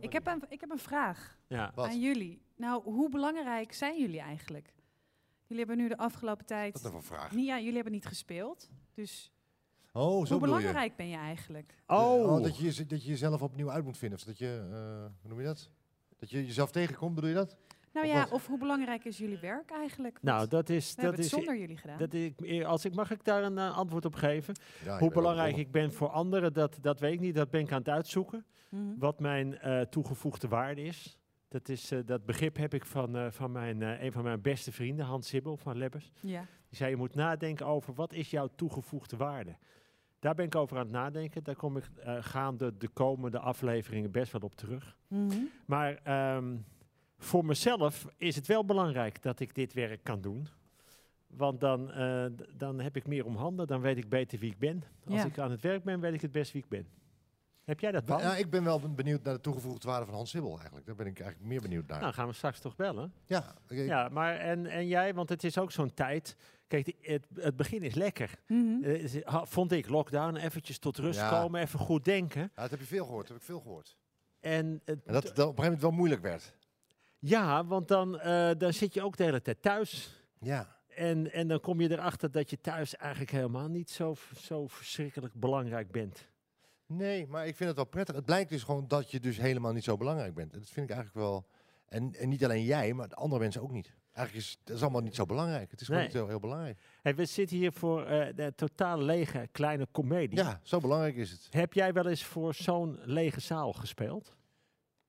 [0.00, 1.72] Ik heb, een, ik heb een vraag Ja.
[1.74, 1.86] Wat?
[1.86, 2.42] aan jullie.
[2.56, 4.72] Nou, hoe belangrijk zijn jullie eigenlijk?
[5.46, 6.80] Jullie hebben nu de afgelopen Wat tijd...
[6.80, 7.32] voor een vraag?
[7.32, 8.70] Niet, ja, jullie hebben niet gespeeld.
[8.94, 9.32] Dus
[9.92, 10.38] Oh, zo hoe je.
[10.38, 11.74] belangrijk ben je eigenlijk?
[11.86, 14.18] Oh, dat, je, dat je jezelf opnieuw uit moet vinden.
[14.18, 15.70] Of dat je, eh, hoe noem je dat?
[16.18, 17.56] Dat je jezelf tegenkomt, bedoel je dat?
[17.92, 20.18] Nou ja, of hoe belangrijk is jullie werk eigenlijk?
[20.22, 20.94] nou, dat is.
[20.94, 21.98] we hebben Dat het is zonder jullie gedaan.
[21.98, 24.54] dat ik, als ik, mag ik daar een eh, antwoord op geven?
[24.84, 27.34] Ja, Hoe belangrijk ik ben voor anderen, dat, dat weet ik niet.
[27.34, 28.44] Dat ben ik aan het uitzoeken.
[28.68, 28.98] Mhm.
[28.98, 31.18] Wat mijn eh, toegevoegde waarde is.
[31.48, 34.40] Dat, is eh, dat begrip heb ik van, eh, van mijn, eh, een van mijn
[34.40, 36.10] beste vrienden, Hans Sibbel van Lebbers.
[36.20, 36.40] Ja.
[36.68, 39.56] Die zei, je moet nadenken over wat is jouw toegevoegde waarde.
[40.18, 41.44] Daar ben ik over aan het nadenken.
[41.44, 44.96] Daar kom ik eh, gaande de komende afleveringen best wel op terug.
[45.08, 45.36] Mhm.
[45.66, 46.56] Maar ehm,
[47.18, 50.48] voor mezelf is het wel belangrijk dat ik dit werk kan doen.
[51.26, 54.58] Want dan, eh, dan heb ik meer om handen, dan weet ik beter wie ik
[54.58, 54.82] ben.
[55.06, 55.24] Als Ja.
[55.26, 56.88] ik aan het werk ben, weet ik het best wie ik ben.
[57.64, 58.20] Heb jij dat dan?
[58.20, 60.86] Ja, ik ben wel benieuwd naar de toegevoegde waarde van Hans Sibbel eigenlijk.
[60.86, 62.00] Daar ben ik eigenlijk meer benieuwd naar.
[62.00, 63.12] Nou, gaan we straks toch bellen.
[63.26, 66.36] ja, Ja, maar en, en jij, want het is ook zo'n tijd.
[66.66, 68.30] Kijk, die- het, het begin is lekker.
[68.46, 68.82] Mhm.
[68.84, 71.28] Eh, vond ik, lockdown, eventjes tot rust Ja.
[71.40, 72.40] komen, even goed denken.
[72.42, 73.22] ja, dat heb je veel gehoord.
[73.26, 73.96] Dat heb ik veel gehoord.
[74.40, 76.52] En, het- En dat het op een gegeven moment wel moeilijk werd.
[77.18, 80.22] Ja, want dan, eh, dan zit je ook de hele tijd thuis.
[80.40, 80.76] Ja.
[80.88, 85.34] En, en dan kom je erachter dat je thuis eigenlijk helemaal niet zo, zo verschrikkelijk
[85.34, 86.26] belangrijk bent.
[86.86, 88.14] Nee, maar ik vind het wel prettig.
[88.14, 90.52] Het blijkt dus gewoon dat je dus helemaal niet zo belangrijk bent.
[90.52, 91.46] En dat vind ik eigenlijk wel...
[91.88, 93.94] En, en niet alleen jij, maar de andere mensen ook niet.
[94.12, 95.70] Eigenlijk is het is allemaal niet zo belangrijk.
[95.70, 96.10] Het is gewoon Nee.
[96.12, 96.78] niet zo heel belangrijk.
[97.02, 100.38] Hey, we zitten hier voor eh, de totaal lege kleine komedie.
[100.38, 101.46] Ja, zo belangrijk is het.
[101.50, 104.36] Heb jij wel eens voor zo'n lege zaal gespeeld?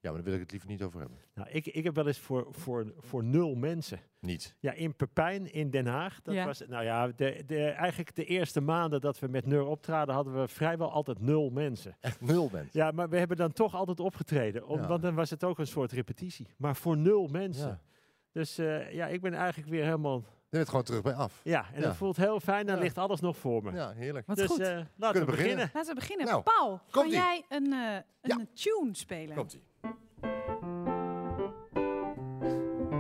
[0.01, 1.17] Ja, maar daar wil ik het liever niet over hebben.
[1.33, 3.99] Nou, ik, ik heb wel eens voor, voor, voor nul mensen.
[4.19, 4.55] Niet.
[4.59, 6.21] Ja, in Pepijn in Den Haag.
[6.21, 6.45] Dat Ja.
[6.45, 10.41] was, nou ja, de, de, eigenlijk de eerste maanden dat we met Neur optraden, hadden
[10.41, 11.97] we vrijwel altijd nul mensen.
[11.99, 12.73] Echt nul bent.
[12.73, 14.67] Ja, maar we hebben dan toch altijd opgetreden.
[14.67, 14.87] Om, Ja.
[14.87, 16.47] Want dan was het ook een soort repetitie.
[16.57, 17.67] Maar voor nul mensen.
[17.67, 17.81] Ja.
[18.31, 20.23] Dus eh, ja, ik ben eigenlijk weer helemaal...
[20.49, 21.41] Je bent gewoon terug bij af.
[21.43, 21.87] Ja, en Ja.
[21.87, 22.65] dat voelt heel fijn.
[22.65, 22.81] Dan Ja.
[22.81, 23.71] ligt alles nog voor me.
[23.71, 24.27] Ja, heerlijk.
[24.27, 24.59] Wat dus goed.
[24.59, 24.65] eh,
[24.95, 25.25] laten we beginnen.
[25.31, 25.69] beginnen.
[25.73, 26.25] Laten we beginnen.
[26.25, 28.45] Nou, Paul, kan jij een, eh, een Ja.
[28.53, 29.35] tune spelen?
[29.35, 29.63] Komt-ie.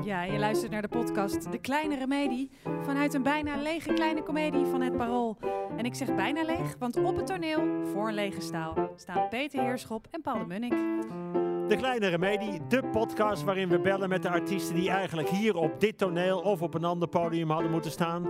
[0.03, 2.49] Ja, je luistert naar de podcast De Kleine Remedie
[2.81, 5.37] vanuit een bijna lege kleine komedie van het Parool.
[5.77, 9.61] En ik zeg bijna leeg, want op het toneel, voor een lege staal, staan Peter
[9.61, 10.73] Heerschop en Paul de Munnik.
[11.69, 15.79] De Kleine Remedie, de podcast waarin we bellen met de artiesten die eigenlijk hier op
[15.79, 18.23] dit toneel of op een ander podium hadden moeten staan.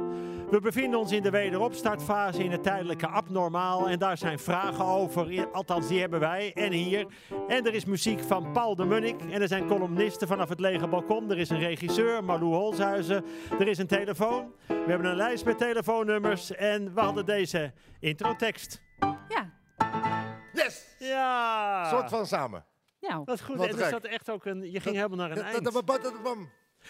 [0.49, 5.47] We bevinden ons in de wederopstartfase in het tijdelijke abnormaal en daar zijn vragen over,
[5.51, 7.05] althans die hebben wij en hier.
[7.47, 10.87] En er is muziek van Paul de Munnik en er zijn columnisten vanaf het lege
[10.87, 11.31] balkon.
[11.31, 13.25] Er is een regisseur, Malou Holshuizen.
[13.59, 14.51] Er is een telefoon.
[14.67, 18.81] We hebben een lijst met telefoonnummers en we hadden deze introtekst.
[19.27, 19.49] Ja,
[20.53, 20.95] Yes!
[20.97, 21.89] Ja!
[21.89, 22.65] Soort van samen.
[23.01, 23.55] Nou, Dat is goed.
[23.57, 24.71] Wat en er zat echt ook een.
[24.71, 25.67] Je ging helemaal naar een eind.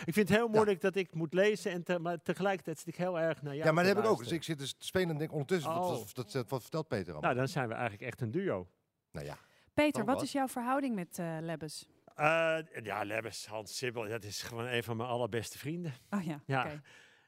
[0.06, 2.96] Ik vind het heel moeilijk dat ik moet lezen en te- maar tegelijkertijd zit ik
[2.96, 3.68] heel erg naar jou.
[3.68, 4.18] Ja, maar dat heb ik ook.
[4.20, 5.90] Dus ik zit dus te spelen en denk ondertussen, wat, Oh.
[5.90, 7.22] wat, wat, wat, wat vertelt Peter allemaal?
[7.22, 8.68] Nou, dan zijn we eigenlijk echt een duo.
[9.12, 9.38] Nou ja.
[9.74, 10.24] Peter, wat wat?
[10.24, 11.88] is jouw verhouding met eh Lebbes?
[12.16, 15.94] Eh, ja, Lebbes, Hans Sibbel, dat is gewoon een van mijn allerbeste vrienden.
[16.10, 16.64] Oh ja, Ja.
[16.66, 16.82] oké.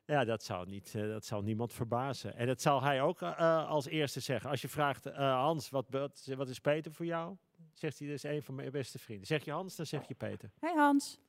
[0.06, 2.36] Ja, dat zal, niet, eh, dat zal niemand verbazen.
[2.36, 4.50] En dat zal hij ook eh, als eerste zeggen.
[4.50, 7.36] Als je vraagt, eh, Hans, wat, wat, wat is Peter voor jou?
[7.74, 9.28] Zegt hij, dat is een van mijn beste vrienden.
[9.28, 10.50] Zeg je Hans, dan zeg je Peter.
[10.60, 11.20] Hey Hans.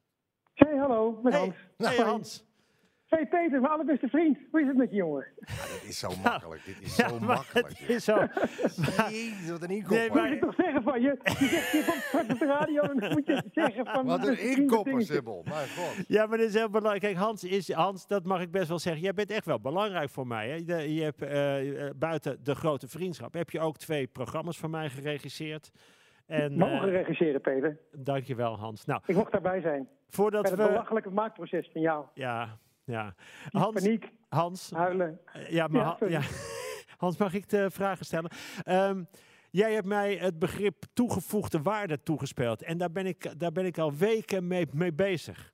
[0.55, 1.55] Hey, hallo, met Hey, Hans.
[1.77, 2.09] hey Hoi.
[2.09, 2.51] Hans.
[3.07, 4.39] Hey Peter, mijn allerbeste vriend.
[4.51, 5.27] Hoe is het met je jongen?
[5.37, 6.65] Ja, dit is zo makkelijk.
[6.65, 7.69] Dit is Ja, zo makkelijk.
[7.69, 7.89] het dit.
[7.89, 8.15] is zo.
[9.11, 10.15] Jezus, wat een Nee, inkopper.
[10.15, 11.19] maar- Moet ik toch zeggen van je?
[11.25, 14.07] Je zegt je van straks op de radio en dan moet je zeggen van...
[14.07, 15.03] Wat dat een inkopper.
[15.03, 15.43] Sibyl.
[15.49, 16.05] Mijn god.
[16.09, 17.01] Ja, maar dit is heel belangrijk.
[17.03, 19.03] Kijk, Hans, is, Hans, dat mag ik best wel zeggen.
[19.03, 20.49] Jij bent echt wel belangrijk voor mij.
[20.49, 20.55] Hè?
[20.77, 24.71] Je, je hebt eh, eh, buiten de grote vriendschap heb je ook twee programma's van
[24.71, 25.71] mij geregisseerd.
[26.33, 27.79] En, Mogen eh, regisseren, Peter.
[27.93, 28.85] dankjewel, Hans.
[28.85, 29.89] Nou, Ik mocht daarbij zijn.
[30.09, 30.67] voordat Bij het we.
[30.69, 32.07] belachelijke maakproces van jou.
[32.15, 33.15] Ja, ja.
[33.51, 35.21] Hans, Paniek, Hans, huilen.
[35.33, 36.21] eh, ja, maar Ja.
[37.03, 38.31] Hans, mag ik de vragen stellen?
[38.63, 39.05] Ehm,
[39.51, 42.63] jij hebt mij het begrip toegevoegde waarde toegespeeld.
[42.63, 45.53] En daar ben ik, daar ben ik al weken mee, mee bezig.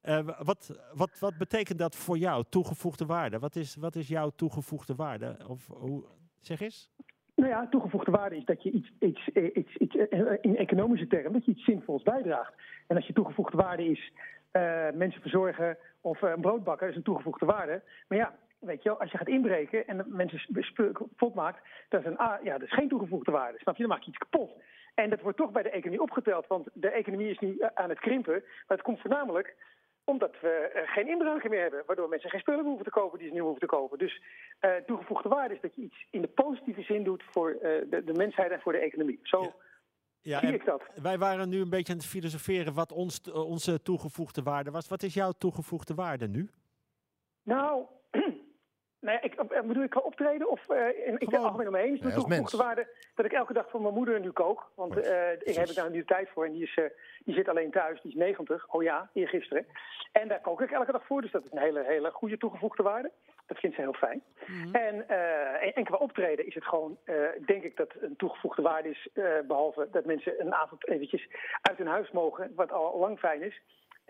[0.00, 3.38] Eh, wa- wat, wat, wat betekent dat voor jou, toegevoegde waarde?
[3.38, 5.36] Wat is, wat is jouw toegevoegde waarde?
[5.46, 6.04] Of hoe,
[6.40, 6.90] zeg eens.
[7.40, 11.06] Nou ja, toegevoegde waarde is dat je iets, iets, eh, iets, iets eh, in economische
[11.06, 12.54] termen, dat je iets zinvols bijdraagt.
[12.86, 14.12] En als je toegevoegde waarde is
[14.50, 17.82] eh, mensen verzorgen of eh, een brood bakken, is een toegevoegde waarde.
[18.08, 22.18] Maar ja, weet je als je gaat inbreken en mensen kapot maakt, dat is, een,
[22.42, 23.58] ja, dat is geen toegevoegde waarde.
[23.58, 23.82] Snap je?
[23.82, 24.50] Dan maak je iets kapot.
[24.94, 27.88] En dat wordt toch bij de economie opgeteld, want de economie is nu eh, aan
[27.88, 28.42] het krimpen.
[28.42, 29.56] Maar het komt voornamelijk
[30.10, 31.82] omdat we eh, geen inbraken meer hebben.
[31.86, 33.98] Waardoor mensen geen spullen hoeven te kopen die ze niet hoeven te kopen.
[33.98, 34.22] Dus
[34.58, 37.60] eh, toegevoegde waarde is dat je iets in de positieve zin doet voor eh,
[37.90, 39.20] de, de mensheid en voor de economie.
[39.22, 39.54] Zo Ja.
[40.22, 40.82] Ja, zie ik dat.
[41.02, 44.88] wij waren nu een beetje aan het filosoferen wat ons, onze toegevoegde waarde was.
[44.88, 46.50] Wat is jouw toegevoegde waarde nu?
[47.42, 47.84] Nou,
[49.00, 51.98] nou ja, ik, eh, bedoel ik qua optreden of eh, in, ik algemeen omheen.
[52.00, 54.70] Mijn als toegevoegde waarde dat ik elke dag voor mijn moeder nu kook.
[54.74, 56.84] Want eh, ik heb daar nu de tijd voor en die, is, eh,
[57.24, 58.00] die zit alleen thuis.
[58.02, 58.68] Die is 90.
[58.68, 59.66] Oh ja, eergisteren.
[60.12, 61.20] En daar kook ik elke dag voor.
[61.20, 63.10] Dus dat is een hele, hele goede toegevoegde waarde.
[63.46, 64.22] Dat vindt ze heel fijn.
[64.72, 67.14] En, eh, en, en qua optreden is het gewoon, eh,
[67.46, 69.08] denk ik dat een toegevoegde waarde is.
[69.14, 71.28] eh, behalve dat mensen een avond eventjes
[71.62, 73.60] uit hun huis mogen, wat al lang fijn is.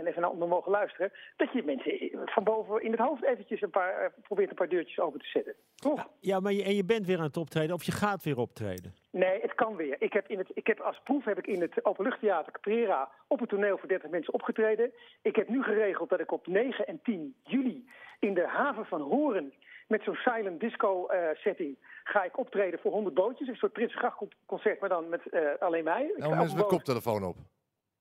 [0.01, 1.13] En even naar onder mogen luisteren.
[1.37, 4.69] Dat je mensen van boven in het hoofd eventjes een paar, eh, probeert een paar
[4.69, 5.55] deurtjes open te zetten.
[5.75, 6.09] Toch?
[6.21, 8.95] Ja, maar je, en je bent weer aan het optreden of je gaat weer optreden.
[9.11, 9.97] Nee, het kan weer.
[9.99, 13.41] Ik heb, in het, ik heb als proef heb ik in het Openluchttheater Caprera op
[13.41, 14.93] het toneel voor 30 mensen opgetreden.
[15.23, 17.89] Ik heb nu geregeld dat ik op 9 en 10 juli
[18.19, 19.53] in de haven van Horen
[19.89, 23.49] met zo'n silent disco eh, setting ga ik optreden voor 100 bootjes.
[23.49, 26.13] Een soort Prinsengrachtconcert, maar dan met eh, alleen mij.
[26.17, 27.37] Nou, mensen met koptelefoon op.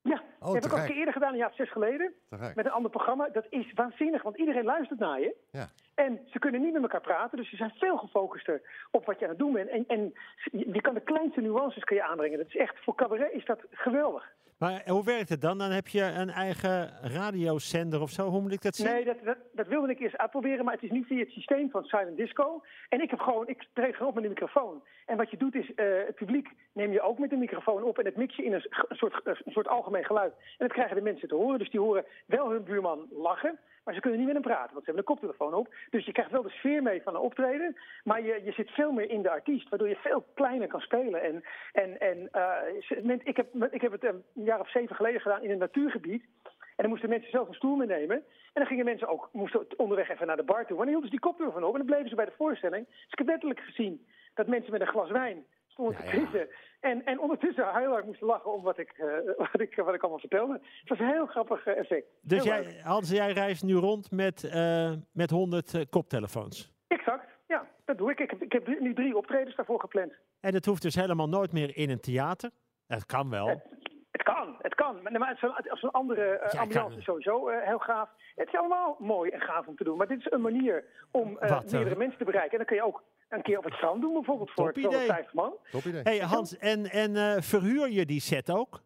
[0.09, 2.13] Ja, Oh, heb ik al een keer eerder gedaan, een jaar of zes geleden.
[2.29, 3.29] Met een ander programma.
[3.29, 5.35] Dat is waanzinnig, want iedereen luistert naar je.
[5.51, 5.69] Ja.
[6.05, 8.61] En ze kunnen niet met elkaar praten, dus ze zijn veel gefocuster
[8.91, 9.69] op wat je aan het doen bent.
[9.69, 10.13] En, en
[10.51, 12.37] je kan de kleinste nuances kun je aanbrengen.
[12.37, 14.31] Dat is echt, voor cabaret is dat geweldig.
[14.57, 15.57] Maar hoe werkt het dan?
[15.57, 18.29] Dan heb je een eigen radiozender of zo.
[18.29, 18.87] Hoe moet ik dat zien?
[18.87, 21.69] Nee, dat, dat, dat wilde ik eerst uitproberen, maar het is nu via het systeem
[21.69, 22.61] van Silent Disco.
[22.89, 24.83] En ik heb gewoon, ik treed gewoon op met een microfoon.
[25.05, 27.99] En wat je doet is, eh, het publiek neem je ook met een microfoon op
[27.99, 30.33] en het mix je in een, soort, een soort algemeen geluid.
[30.33, 31.59] En dat krijgen de mensen te horen.
[31.59, 34.85] Dus die horen wel hun buurman lachen, maar ze kunnen niet met hem praten, want
[34.85, 35.73] ze hebben een koptelefoon op.
[35.89, 38.91] Dus je krijgt wel de sfeer mee van een optreden, maar je, je zit veel
[38.91, 41.21] meer in de artiest, waardoor je veel kleiner kan spelen.
[41.23, 45.43] En, en, en eh, ik, heb, ik heb het een jaar of zeven geleden gedaan
[45.43, 46.23] in een natuurgebied.
[46.79, 48.17] En dan moesten mensen zelf een stoel meenemen.
[48.17, 50.77] En dan gingen mensen ook moesten onderweg even naar de bar toe.
[50.77, 52.85] En dan hielden ze die koptelefoon op en dan bleven ze bij de voorstelling.
[52.85, 55.45] Dus ik heb letterlijk gezien dat mensen met een glas wijn
[55.79, 56.29] stonden Ja, te ja.
[56.29, 56.49] drinken.
[56.79, 59.05] En, en ondertussen heel hard moesten lachen om wat ik, eh,
[59.51, 60.53] wat ik, wat ik allemaal vertelde.
[60.53, 62.07] Het was een heel grappig eh, effect.
[62.21, 62.81] Dus Heel jij, leuk.
[62.81, 66.71] Hans, jij reist nu rond met, eh met 100 eh, koptelefoons.
[66.87, 68.19] Exact, ja, dat doe ik.
[68.19, 70.13] Ik heb, ik heb nu drie optredens daarvoor gepland.
[70.39, 72.49] En het hoeft dus helemaal nooit meer in een theater.
[72.87, 73.47] Dat kan wel.
[73.47, 73.78] Het
[74.33, 75.01] kan, het kan.
[75.01, 76.97] Maar, maar zo'n zo'n andere eh, Ja, ambiance kan.
[76.97, 78.09] is sowieso eh, heel gaaf.
[78.35, 79.97] Het is allemaal mooi en gaaf om te doen.
[79.97, 82.51] Maar dit is een manier om eh, Wat, eh, meerdere mensen te bereiken.
[82.51, 84.89] En dan kun je ook een keer op het strand doen, bijvoorbeeld voor Top idee.
[84.89, 85.53] 250 man.
[85.71, 86.01] Top idee.
[86.03, 88.81] hey, Hans, en, en eh, verhuur je die set ook?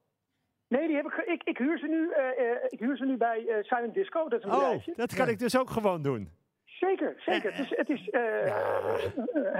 [0.68, 3.18] Nee, die heb ik, ik, ik, huur ze nu, eh, eh, ik huur ze nu
[3.18, 4.30] bij eh, Silent Disco.
[4.30, 4.94] Dat is een Oh, bedrijfje.
[4.95, 5.31] dat kan Ja.
[5.31, 6.31] ik dus ook gewoon doen.
[6.66, 7.51] Zeker, zeker.
[7.56, 8.10] Het is, het is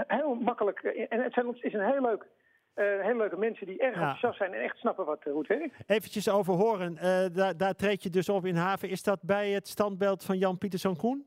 [0.08, 0.80] heel makkelijk.
[0.84, 2.26] En het zijn, het is een heel leuk,
[2.74, 4.00] eh, hele leuke mensen die erg Ja.
[4.02, 5.76] enthousiast zijn en echt snappen wat, eh, hoe het werkt.
[5.88, 6.98] Eventjes over horen.
[6.98, 8.90] Eh, daar, daar treed je dus op in Haven.
[8.90, 11.26] Is dat bij het standbeeld van Jan Pieterszoon Koen?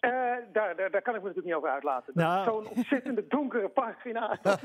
[0.00, 0.10] Eh,
[0.52, 2.12] daar, daar, daar kan ik me natuurlijk niet over uitlaten.
[2.14, 2.38] Dat Nou.
[2.38, 4.38] is Zo'n ontzettende donkere pagina.
[4.42, 4.56] Ja,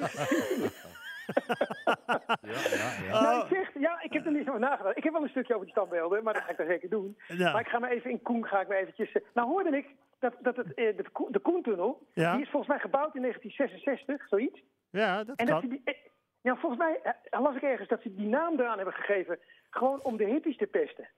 [2.42, 3.22] ja, ja.
[3.22, 4.98] Nou, ik zeg, ja, ik heb er niet over nagedacht.
[4.98, 7.18] Ik heb wel een stukje over die standbeelden, maar dat ga ik dan zeker doen.
[7.28, 7.52] Ja.
[7.52, 9.12] Maar ik ga me even in Koen, ga ik me eventjes...
[9.12, 9.88] eh, Nou hoorde ik
[10.20, 14.28] dat, dat het, eh, de, Koen- de Koentunnel, die is volgens mij gebouwd in 1966,
[14.28, 14.62] zoiets.
[14.90, 15.70] Ja, dat En dat kan.
[15.70, 15.94] die, eh,
[16.42, 19.40] ja, volgens mij eh, las ik ergens dat ze die naam eraan hebben gegeven,
[19.70, 21.10] gewoon om de hippies te pesten.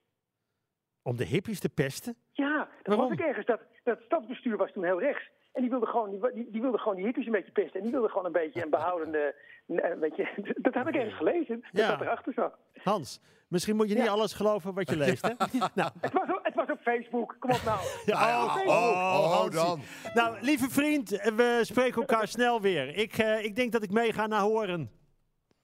[1.02, 2.16] Om de hippies te pesten?
[2.32, 3.10] Ja, dat Waarom?
[3.10, 3.46] las ik ergens.
[3.46, 5.30] Dat, dat stadsbestuur was toen heel rechts.
[5.54, 7.76] En die wilde, gewoon, die, die, die wilde gewoon die hippies een beetje pesten.
[7.76, 9.36] En die wilde gewoon een beetje een behoudende...
[9.70, 10.30] Een beetje,
[10.62, 11.90] dat heb ik ergens gelezen, dat Ja.
[11.90, 12.54] dat erachter zat.
[12.84, 14.12] Hans, misschien moet je niet Ja.
[14.12, 15.34] alles geloven wat je leest, hè?
[15.74, 17.80] nou, Het was, op, het was op Facebook, kom op nou.
[18.06, 19.82] ja, Nou ja, oh, oh, oh, oh, dan.
[20.14, 22.96] Nou, lieve vriend, we spreken elkaar snel weer.
[22.98, 24.92] Ik, eh, ik denk dat ik mee ga naar Horen.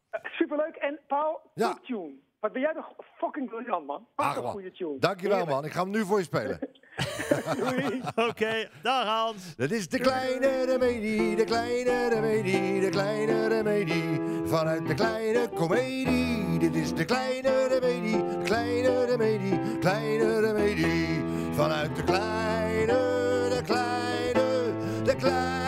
[0.10, 0.75] Eh, Superleuk.
[0.75, 1.77] En Paul, Ja.
[1.84, 2.12] tune.
[2.39, 4.08] Wat ben jij toch fucking briljant, man.
[4.15, 5.00] Wat een goede tune.
[5.00, 5.56] Dankjewel Heerlijk.
[5.56, 6.60] man, ik ga hem nu voor je spelen.
[8.30, 9.56] Oké, dag Hans.
[9.56, 14.22] Dat is de kleine remedie, de kleine remedie, de kleine remedie.
[14.46, 16.60] Vanuit de kleine komedie.
[16.60, 21.24] Dit is de kleine remedie, de kleine remedie, kleine remedie.
[21.56, 22.98] Vanuit de kleine,
[23.50, 24.74] de kleine,
[25.04, 25.64] de kleine,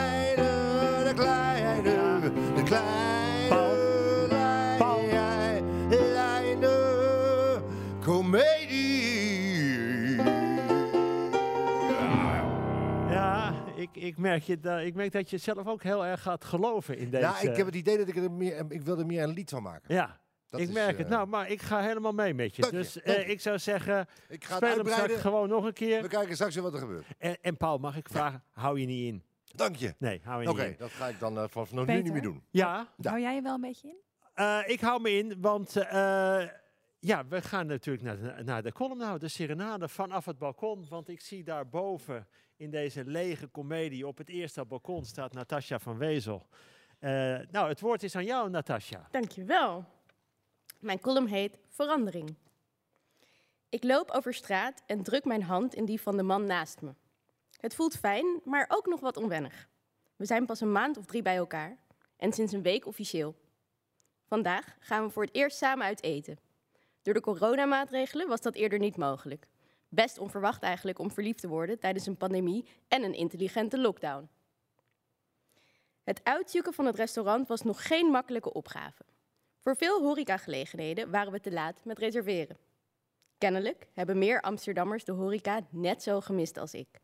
[14.38, 17.24] merk je, da- ik merk dat je zelf ook heel erg gaat geloven in deze...
[17.24, 19.50] Ja, ik heb het idee dat ik er meer, ik wil er meer een lied
[19.50, 19.94] van maken.
[19.96, 21.10] Ja, Dat ik is, merk eh, het.
[21.10, 22.68] Nou, maar ik ga helemaal mee met je.
[22.72, 25.20] Dus eh, ik zou zeggen, Ik ga speel hem straks uitbreiden.
[25.32, 26.08] gewoon nog een We keer.
[26.08, 27.06] kijken straks weer wat er gebeurt.
[27.18, 29.24] En, en Paul, mag ik vragen, hou je niet in?
[29.56, 29.96] Dank je.
[29.98, 30.76] Nee, hou je Oké, niet in.
[30.78, 32.44] dat ga ik dan eh, vanaf nu niet meer doen.
[32.50, 33.10] Ja, Ja.
[33.10, 33.98] Hou jij je wel een beetje in?
[34.34, 36.44] eh, ik hou me in, want eh,
[37.00, 40.86] ja, we gaan natuurlijk naar de, naar de column nou, de serenade vanaf het balkon.
[40.90, 45.80] Want ik zie daar boven in deze lege komedie op het eerste balkon staat Natasja
[45.80, 46.48] van Wezel.
[47.00, 47.10] Eh,
[47.52, 49.08] nou, het woord is aan jou, Natasja.
[49.12, 49.86] Dankjewel.
[50.80, 52.36] Mijn column heet Verandering.
[53.70, 56.94] Ik loop over straat en druk mijn hand in die van de man naast me.
[57.60, 59.68] Het voelt fijn, maar ook nog wat onwennig.
[60.16, 61.78] We zijn pas een maand of drie bij elkaar
[62.18, 63.36] en sinds een week officieel.
[64.26, 66.40] Vandaag gaan we voor het eerst samen uit eten.
[67.02, 69.48] Door de coronamaatregelen was dat eerder niet mogelijk.
[69.90, 74.30] Best onverwacht eigenlijk om verliefd te worden tijdens een pandemie en een intelligente lockdown.
[76.04, 79.06] Het uitzoeken van het restaurant was nog geen makkelijke opgave.
[79.60, 82.58] Voor veel horecagelegenheden waren we te laat met reserveren.
[83.38, 87.02] Kennelijk hebben meer Amsterdammers de horeca net zo gemist als ik.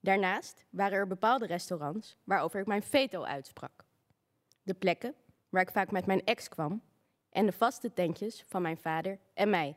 [0.00, 3.84] Daarnaast waren er bepaalde restaurants waarover ik mijn veto uitsprak.
[4.62, 5.14] De plekken
[5.48, 6.82] waar ik vaak met mijn ex kwam
[7.30, 9.76] en de vaste tentjes van mijn vader en mij.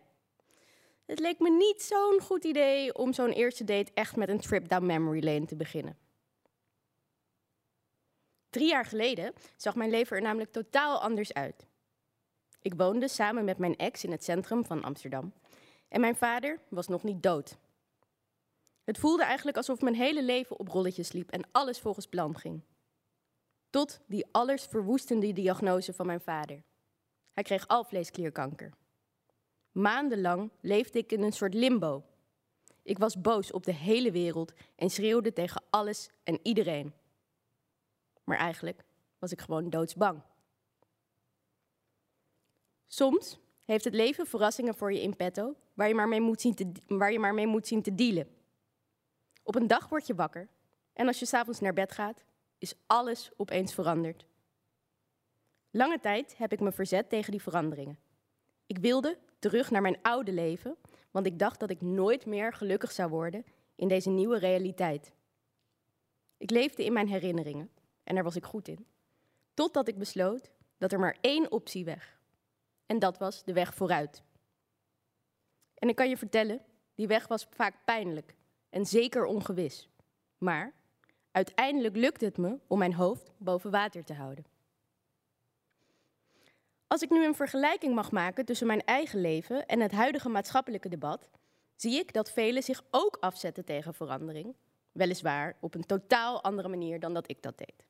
[1.05, 4.67] Het leek me niet zo'n goed idee om zo'n eerste date echt met een trip
[4.67, 5.97] down memory lane te beginnen.
[8.49, 11.67] Drie jaar geleden zag mijn leven er namelijk totaal anders uit.
[12.61, 15.33] Ik woonde samen met mijn ex in het centrum van Amsterdam
[15.87, 17.57] en mijn vader was nog niet dood.
[18.83, 22.61] Het voelde eigenlijk alsof mijn hele leven op rolletjes liep en alles volgens plan ging.
[23.69, 26.63] Tot die allersverwoestende diagnose van mijn vader.
[27.33, 28.73] Hij kreeg alvleesklierkanker.
[29.75, 32.03] Maandenlang leefde ik in een soort limbo.
[32.83, 36.93] Ik was boos op de hele wereld en schreeuwde tegen alles en iedereen.
[38.23, 38.85] Maar eigenlijk
[39.19, 40.21] was ik gewoon doodsbang.
[42.87, 46.55] Soms heeft het leven verrassingen voor je in petto waar je maar mee moet zien
[46.55, 48.27] te, waar je maar mee moet zien te dealen.
[49.43, 50.49] Op een dag word je wakker
[50.93, 52.23] en als je s'avonds naar bed gaat,
[52.57, 54.25] is alles opeens veranderd.
[55.71, 57.99] Lange tijd heb ik me verzet tegen die veranderingen.
[58.65, 60.77] Ik wilde terug naar mijn oude leven,
[61.11, 65.13] want ik dacht dat ik nooit meer gelukkig zou worden in deze nieuwe realiteit.
[66.37, 67.69] Ik leefde in mijn herinneringen
[68.03, 68.85] en daar was ik goed in.
[69.53, 72.19] Totdat ik besloot dat er maar één optie weg.
[72.85, 74.23] En dat was de weg vooruit.
[75.73, 76.61] En ik kan je vertellen,
[76.95, 78.35] die weg was vaak pijnlijk
[78.69, 79.89] en zeker ongewis.
[80.37, 80.73] Maar
[81.31, 84.45] uiteindelijk lukte het me om mijn hoofd boven water te houden.
[86.87, 90.89] Als ik nu een vergelijking mag maken tussen mijn eigen leven en het huidige maatschappelijke
[90.89, 91.29] debat,
[91.75, 94.55] zie ik dat velen zich ook afzetten tegen verandering,
[94.91, 97.85] weliswaar op een totaal andere manier dan dat ik dat deed.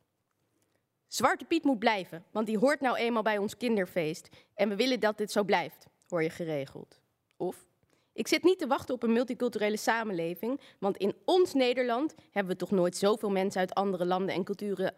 [1.08, 5.00] Zwarte Piet moet blijven, want die hoort nou eenmaal bij ons kinderfeest en we willen
[5.00, 7.00] dat dit zo blijft, hoor je geregeld.
[7.38, 7.68] Of,
[8.14, 12.60] ik zit niet te wachten op een multiculturele samenleving, want in ons Nederland hebben we
[12.60, 14.96] toch nooit zoveel mensen uit andere landen en culturen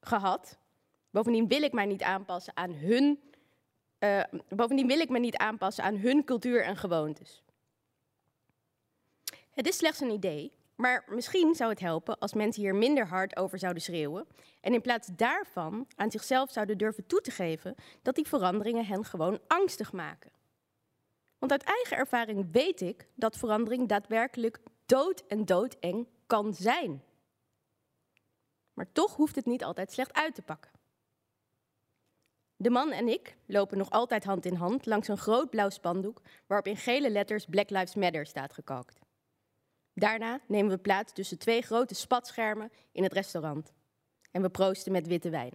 [0.00, 0.58] gehad.
[1.16, 3.20] Bovendien wil ik mij niet aanpassen aan hun,
[3.98, 7.42] uh, bovendien wil ik me niet aanpassen aan hun cultuur en gewoontes.
[9.50, 13.36] Het is slechts een idee, maar misschien zou het helpen als mensen hier minder hard
[13.36, 14.26] over zouden schreeuwen
[14.60, 19.04] en in plaats daarvan aan zichzelf zouden durven toe te geven dat die veranderingen hen
[19.04, 20.30] gewoon angstig maken.
[21.38, 27.02] Want uit eigen ervaring weet ik dat verandering daadwerkelijk dood en doodeng kan zijn.
[28.72, 30.75] Maar toch hoeft het niet altijd slecht uit te pakken.
[32.56, 36.22] De man en ik lopen nog altijd hand in hand langs een groot blauw spandoek
[36.46, 38.98] waarop in gele letters Black Lives Matter staat gekalkt.
[39.94, 43.72] Daarna nemen we plaats tussen twee grote spatschermen in het restaurant.
[44.30, 45.52] En we proosten met witte wijn.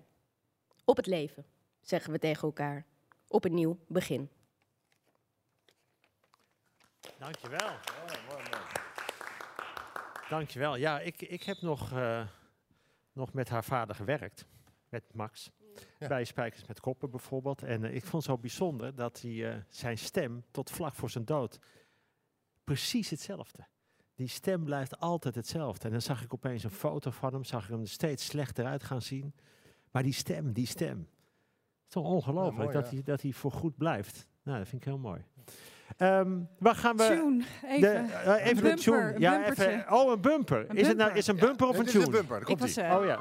[0.85, 1.45] Op het leven,
[1.81, 2.85] zeggen we tegen elkaar.
[3.27, 4.29] Op een nieuw begin.
[7.17, 7.69] Dankjewel.
[8.29, 8.43] Mooi.
[10.29, 10.75] Dankjewel.
[10.75, 12.27] Ja, ik, ik heb nog, uh,
[13.13, 14.45] nog met haar vader gewerkt.
[14.89, 15.51] Met Max.
[15.99, 16.07] Ja.
[16.07, 17.63] Bij Spijkers met Koppen bijvoorbeeld.
[17.63, 21.09] En uh, ik vond het zo bijzonder dat hij uh, zijn stem tot vlak voor
[21.09, 21.59] zijn dood
[22.63, 23.67] precies hetzelfde
[24.21, 25.85] die stem blijft altijd hetzelfde.
[25.85, 28.65] En dan zag ik opeens een foto van hem, zag ik hem er steeds slechter
[28.65, 29.33] uit gaan zien.
[29.91, 30.97] Maar die stem, die stem.
[30.97, 34.27] Het is toch ongelooflijk dat, hij, dat hij voor goed blijft.
[34.43, 35.21] Nou, dat vind ik heel mooi.
[35.97, 37.03] Um, waar gaan we?
[37.03, 38.07] Tune, even.
[38.07, 39.13] De, uh, even een, tune.
[39.13, 40.69] Een ja, even, oh, een bumper.
[40.69, 41.99] Een is het nou is een bumper ja, of een tune?
[41.99, 43.19] is een bumper, komt was, uh, Oh ja.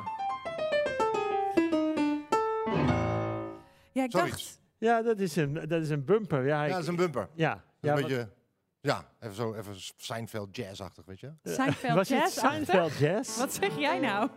[4.00, 4.30] Ja, ik Sorry.
[4.30, 6.47] dacht, Ja, dat is een, dat is een bumper.
[6.47, 7.28] Ja, Ja, ik- dat is een bumper.
[7.35, 7.50] ja.
[7.54, 8.33] Dat ja is wat- een beetje,
[8.80, 11.33] ja, even zo, even Seinfeld jazz-achtig, weet je.
[11.45, 13.38] Seinfeld was het jazz Seinfeld Jazz?
[13.38, 14.28] Wat zeg jij nou?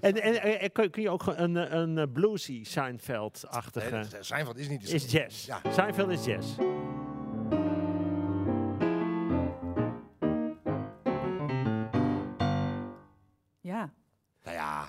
[0.00, 3.90] En, en, en kun, je ook een, een eh, bluesy Seinfeld-achtige...
[3.94, 5.46] Nee, Seinfeld is niet de is jazz.
[5.46, 5.60] Ja.
[5.72, 6.46] Seinfeld is jazz.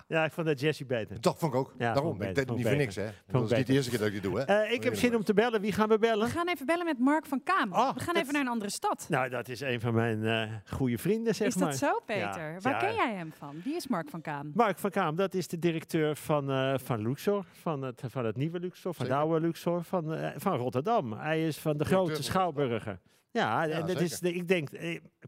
[0.08, 0.26] Ja.
[0.26, 1.20] Ik vond dat Jesse beter.
[1.20, 1.74] Toch vond ik ook.
[1.78, 3.08] Ja, Daarom, ik deed het niet voor niks, hè.
[3.28, 4.44] Dat is niet de eerste keer dat ik dit doe, hè.
[4.44, 5.62] Eh, ik heb zin om te bellen.
[5.62, 6.26] Wie gaan we bellen?
[6.28, 7.74] We gaan even bellen met Mark van Kaam.
[7.74, 9.06] Oh, we gaan dat- even naar een andere stad.
[9.10, 11.70] Nou, dat is een van mijn eh goede vrienden, zeg is maar.
[11.70, 12.22] dat zo, Peter?
[12.52, 12.80] Ja, Waar ja.
[12.80, 13.62] ken jij hem van?
[13.64, 14.52] Wie is Mark van Kaam?
[14.54, 18.36] Mark van Kaam, dat is de directeur van, eh, van Luxor, van het, van het
[18.36, 19.22] nieuwe Luxor, van Zeker.
[19.22, 21.14] de oude Luxor, van, eh, van Rotterdam.
[21.14, 23.02] Hij is van de Directeur grote van schouwburgen.
[23.32, 24.70] Ja, Ja, en dat is, de, ik denk,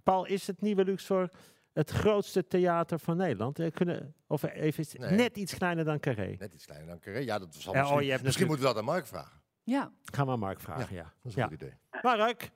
[0.03, 1.29] Paul, is het nieuwe Luxor
[1.77, 3.59] het grootste theater van Nederland?
[3.59, 5.09] Eh, kunnen, of even Nee.
[5.11, 6.35] net iets kleiner dan Carré?
[6.39, 7.19] Net iets kleiner dan Carré.
[7.19, 9.41] Ja, dat zal Ja, oh, misschien, natuurlijk- moeten we dat aan Mark vragen.
[9.63, 9.91] Ja.
[10.13, 11.03] Gaan we aan Mark vragen, ja.
[11.03, 11.47] Dat is een Ja.
[11.47, 11.73] goed idee.
[12.01, 12.49] Mark,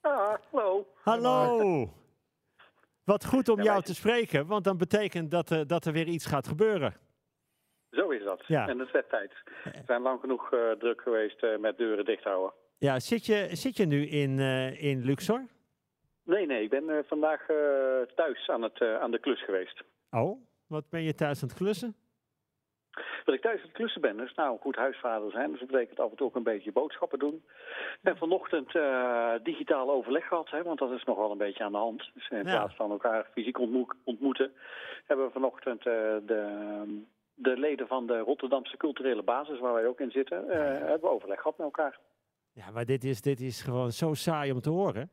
[0.00, 0.86] Ah, hallo.
[1.02, 1.92] hallo.
[3.04, 5.92] Wat goed om Ja, jou wij- te spreken, want dan betekent dat, eh, dat er
[5.92, 6.94] weer iets gaat gebeuren.
[7.90, 8.44] Zo is dat.
[8.46, 8.68] Ja.
[8.68, 9.32] En het werd tijd.
[9.64, 12.52] We zijn lang genoeg eh, druk geweest eh, met deuren dicht houden.
[12.78, 15.44] Ja, zit je, zit je nu in, eh, in Luxor?
[16.26, 17.56] Nee, nee, ik ben eh, vandaag eh,
[18.14, 19.82] thuis aan, het, eh, aan de klus geweest.
[20.10, 21.96] Oh, wat ben je thuis aan het klussen?
[23.24, 25.50] Dat ik thuis aan het klussen ben, dus nou goed huisvader zijn.
[25.50, 27.44] Dus dat betekent af en toe ook een beetje boodschappen doen.
[28.02, 28.72] En vanochtend
[29.44, 32.10] digitaal overleg gehad, hè, want dat is nogal een beetje aan de hand.
[32.14, 32.42] Dus in Ja.
[32.42, 34.52] plaats van elkaar fysiek ontmoe- ontmoeten,
[35.06, 36.22] hebben we vanochtend de,
[37.34, 41.36] de leden van de Rotterdamse culturele basis, waar wij ook in zitten, hebben we overleg
[41.40, 41.98] gehad met elkaar.
[42.52, 45.10] Ja, maar dit is, dit is gewoon zo saai om te horen.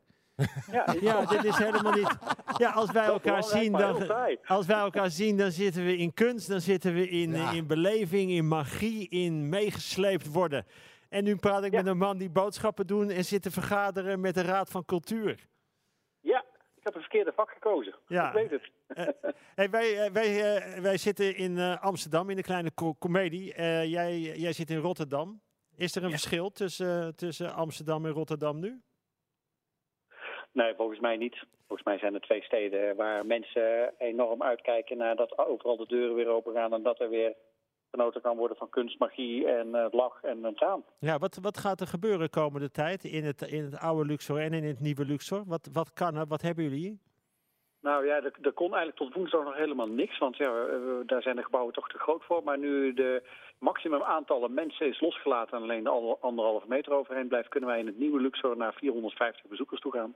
[0.70, 2.16] Ja, Ja, dit is helemaal niet.
[2.56, 4.08] Ja, als wij elkaar zien, dan,
[4.46, 7.50] als wij elkaar zien, dan zitten we in kunst, dan zitten we in, Ja.
[7.52, 10.66] in beleving, in magie, in meegesleept worden.
[11.08, 11.78] En nu praat ik Ja.
[11.78, 15.46] met een man die boodschappen doen en zit te vergaderen met de Raad van Cultuur.
[16.20, 16.44] Ja,
[16.76, 17.94] ik heb een verkeerde vak gekozen.
[18.06, 18.32] Ja.
[18.32, 18.70] Ik weet het.
[19.54, 23.54] Hey, wij, eh, wij, eh, wij zitten in eh, Amsterdam in de kleine co- comedie.
[23.54, 25.40] Eh, jij, jij zit in Rotterdam.
[25.76, 26.14] Is er een Ja.
[26.16, 28.82] verschil tussen, tussen Amsterdam en Rotterdam nu?
[30.54, 31.36] Nee, volgens mij niet.
[31.66, 36.14] Volgens mij zijn er twee steden waar mensen enorm uitkijken naar dat overal de deuren
[36.14, 37.34] weer open gaan en dat er weer
[37.90, 40.84] genoten kan worden van kunst, magie en eh, lach en een traan.
[40.98, 44.52] Ja, wat, wat gaat er gebeuren komende tijd in het, in het oude Luxor en
[44.52, 45.44] in het nieuwe Luxor?
[45.46, 46.26] Wat, wat kan er?
[46.26, 47.00] Wat hebben jullie?
[47.84, 50.52] Nou ja, er, er kon eigenlijk tot woensdag nog helemaal niks, want ja,
[51.06, 52.42] daar zijn de gebouwen toch te groot voor.
[52.44, 53.22] Maar nu de
[53.58, 57.86] maximum aantallen mensen is losgelaten en alleen de anderhalve meter overheen blijft, kunnen wij in
[57.86, 60.14] het nieuwe Luxor naar 450 bezoekers toe gaan.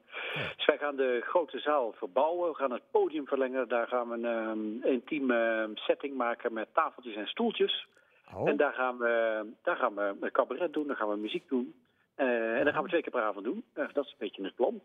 [0.57, 4.14] Dus wij gaan de grote zaal verbouwen, we gaan het podium verlengen, daar gaan we
[4.14, 7.87] een ehm, intieme setting maken met tafeltjes en stoeltjes.
[8.35, 11.49] Oh, En daar gaan, we, daar gaan we een cabaret doen, daar gaan we muziek
[11.49, 11.75] doen.
[12.14, 13.64] Eh, en dat gaan we twee keer per avond doen.
[13.73, 14.81] Eh, dat is een beetje het plan.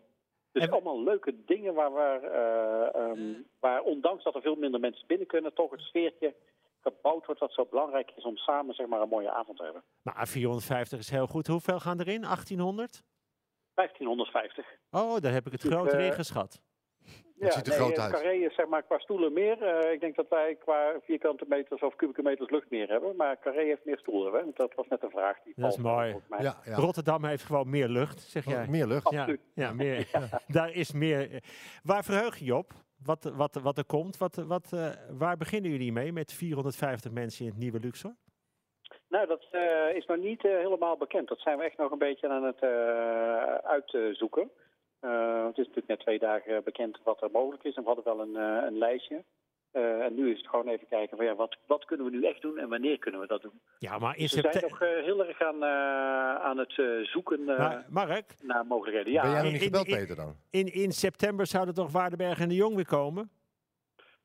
[0.54, 4.80] Dus En- allemaal leuke dingen waar, waar, eh, ehm, waar, ondanks dat er veel minder
[4.80, 6.34] mensen binnen kunnen, toch het sfeertje
[6.80, 9.82] gebouwd wordt wat zo belangrijk is om samen zeg maar, een mooie avond te hebben.
[10.02, 11.46] maar 450 is heel goed.
[11.46, 12.20] Hoeveel gaan erin?
[12.24, 13.02] 1800?
[13.74, 14.66] 1550.
[14.90, 16.04] Oh, daar heb ik het Dus, groter eh,
[17.36, 18.12] Ja, ziet er groot eh, uit.
[18.12, 19.62] Carré is zeg maar qua stoelen meer.
[19.62, 23.16] Eh, ik denk dat wij qua vierkante meters of kubieke meters lucht meer hebben.
[23.16, 24.32] Maar Carré heeft meer stoelen.
[24.32, 24.40] Hè?
[24.40, 25.36] Want Dat was net een vraag.
[25.44, 26.10] Die Dat is Paul mooi.
[26.10, 26.42] volgens mij.
[26.42, 26.74] Ja, ja.
[26.76, 28.62] Rotterdam heeft gewoon meer lucht, zeg jij.
[28.62, 29.10] Oh, meer lucht.
[29.10, 29.40] Ja, Absoluut.
[29.54, 30.06] ja, meer,
[30.46, 31.30] daar is meer.
[31.32, 31.36] eh,
[31.82, 32.72] Waar verheug je je op?
[33.04, 34.16] Wat, wat, wat er komt?
[34.16, 38.14] Wat, wat, eh, waar beginnen jullie mee met 450 mensen in het nieuwe Luxor?
[39.08, 41.28] Nou, dat eh, is nog niet eh, helemaal bekend.
[41.28, 44.50] Dat zijn we echt nog een beetje aan het eh, uitzoeken.
[45.04, 47.74] Eh, het is natuurlijk net twee dagen bekend wat er mogelijk is.
[47.74, 49.22] En we hadden wel een, eh, een lijstje.
[49.70, 52.24] Eh, en nu is het gewoon even kijken van ja, wat, wat kunnen we nu
[52.26, 53.60] echt doen en wanneer kunnen we dat doen.
[53.78, 54.88] Ja, maar in Dus we zijn september.
[54.96, 59.12] nog heel erg aan, eh, aan het eh, zoeken eh, Maar Mark, naar mogelijkheden.
[59.12, 60.36] ben jij Ja, nog niet in- gebeld, in- Peter, dan?
[60.50, 63.30] in, in september zouden toch Waardenberg en de Jong weer komen?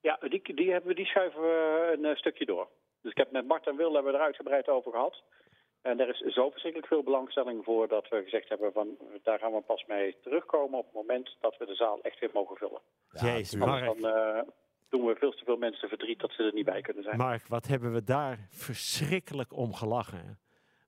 [0.02, 2.68] ja die, die, hebben, we- die schuiven we een stukje door.
[3.02, 5.24] Dus ik heb met Bart en Wil hebben we er uitgebreid over gehad.
[5.82, 8.88] En er is zo verschrikkelijk veel belangstelling voor dat we gezegd hebben van
[9.24, 12.30] daar gaan we pas mee terugkomen op het moment dat we de zaal echt weer
[12.34, 12.82] mogen vullen.
[13.12, 13.72] Jezus, tuurlijk.
[13.72, 14.02] Mark.
[14.02, 14.42] Dan eh,
[14.90, 17.18] doen we veel te veel mensen verdriet dat ze er niet bij kunnen zijn.
[17.18, 20.18] Mark, wat hebben we daar verschrikkelijk om gelachen.
[20.18, 20.32] hè?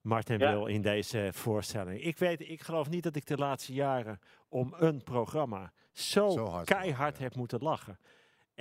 [0.01, 0.51] Mart en Ja.
[0.51, 2.03] Wil in deze voorstelling.
[2.03, 6.45] Ik weet, ik geloof niet dat ik de laatste jaren om een programma zo, Zo
[6.45, 7.23] hard keihard ja.
[7.23, 7.97] heb moeten lachen.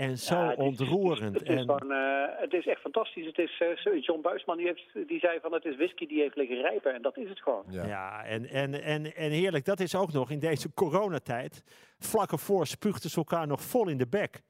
[0.00, 1.34] En zo Ja, het is- ontroerend.
[1.34, 3.26] Het is, en, gewoon, eh, het is echt fantastisch.
[3.26, 6.20] Het is, eh, zo- John Buisman die, heeft, die zei van het is whisky die
[6.20, 6.94] heeft liggen rijpen.
[6.94, 7.64] En dat is het gewoon.
[7.68, 7.86] Ja.
[7.86, 11.62] Ja, en, en, en, en heerlijk, dat is ook nog in deze coronatijd.
[11.98, 14.42] Vlak ervoor spuugden ze elkaar nog vol in de bek.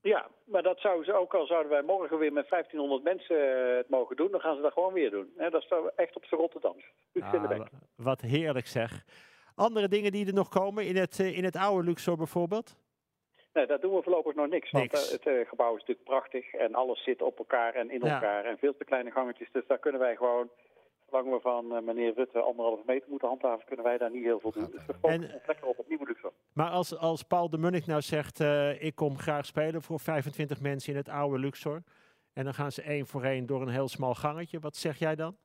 [0.00, 3.36] Ja, maar dat zouden ze ook al zouden wij morgen weer met 1500 mensen
[3.70, 4.30] eh, het mogen doen.
[4.30, 5.32] Dan gaan ze dat gewoon weer doen.
[5.36, 6.84] Hè, dat is echt op zijn Rotterdams.
[7.08, 9.04] Spuugd in de Ah, wat heerlijk zeg.
[9.54, 12.76] Andere dingen die er nog komen in het, in het oude Luxor bijvoorbeeld?
[13.52, 14.70] Nee, daar doen we voorlopig nog niks.
[14.70, 15.06] Want Niks.
[15.06, 16.52] eh, het eh, gebouw is natuurlijk prachtig.
[16.54, 18.14] En alles zit op elkaar en in Ja.
[18.14, 18.44] elkaar.
[18.44, 19.48] En veel te kleine gangetjes.
[19.52, 20.48] Dus daar kunnen wij gewoon...
[21.10, 24.40] Zolang we van eh, meneer Rutte anderhalve meter moeten handhaven, kunnen wij daar niet heel
[24.40, 24.70] veel doen.
[24.70, 26.32] Dus we En- ons lekker op het nieuwe Luxor.
[26.52, 30.60] Maar als, als Paul de Munnik nou zegt, eh, ik kom graag spelen voor 25
[30.60, 31.82] mensen in het oude Luxor.
[32.32, 34.58] En dan gaan ze één voor één door een heel smal gangetje.
[34.60, 35.36] Wat zeg jij dan?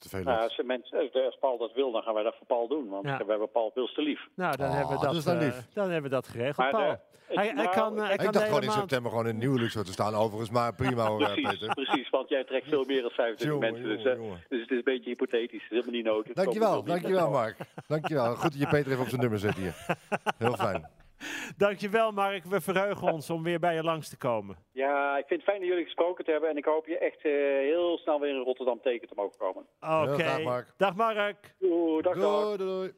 [0.00, 0.22] Te veel.
[0.22, 2.88] Nou, als, mensen, als Paul dat wil, dan gaan wij dat voor Paul doen.
[2.88, 3.18] Want Ja.
[3.18, 4.20] we hebben Paul veel te lief.
[4.34, 5.66] Nou, dan, Oh, hebben, we dat dat, dan eh, lief.
[5.72, 6.90] dan hebben we dat geregeld, de- Paul.
[6.90, 9.32] het- Hij, hij nou, kan, eh, hij ik kan dacht gewoon in september gewoon in
[9.32, 10.50] een nieuwe luxe te staan, overigens.
[10.50, 11.74] Maar prima hoor, eh, Precies, Peter.
[11.74, 13.96] precies, want jij trekt veel meer dan 25 Jongen, mensen.
[13.96, 14.44] Dus, eh, jongen.
[14.48, 15.62] dus het is een beetje hypothetisch.
[15.62, 16.32] Het is helemaal niet nodig.
[16.32, 17.56] Dankjewel, dankjewel Mark.
[17.86, 18.34] Dankjewel.
[18.34, 19.74] Goed dat je Peter even op zijn nummer zet hier.
[20.38, 20.88] Heel fijn.
[21.56, 22.44] Dankjewel, Mark.
[22.44, 24.56] We verheugen ons om weer bij je langs te komen.
[24.72, 26.50] Ja, ik vind het fijn dat jullie gesproken te hebben.
[26.50, 27.32] En ik hoop je echt eh,
[27.70, 29.62] heel snel weer in Rotterdam tegen te mogen komen.
[29.80, 30.22] Oké.
[30.22, 30.72] graag, Mark.
[30.76, 31.54] Dag, Mark.
[31.58, 32.42] Doei, dag, dag.
[32.42, 32.88] Doei, doei.
[32.88, 32.94] Ik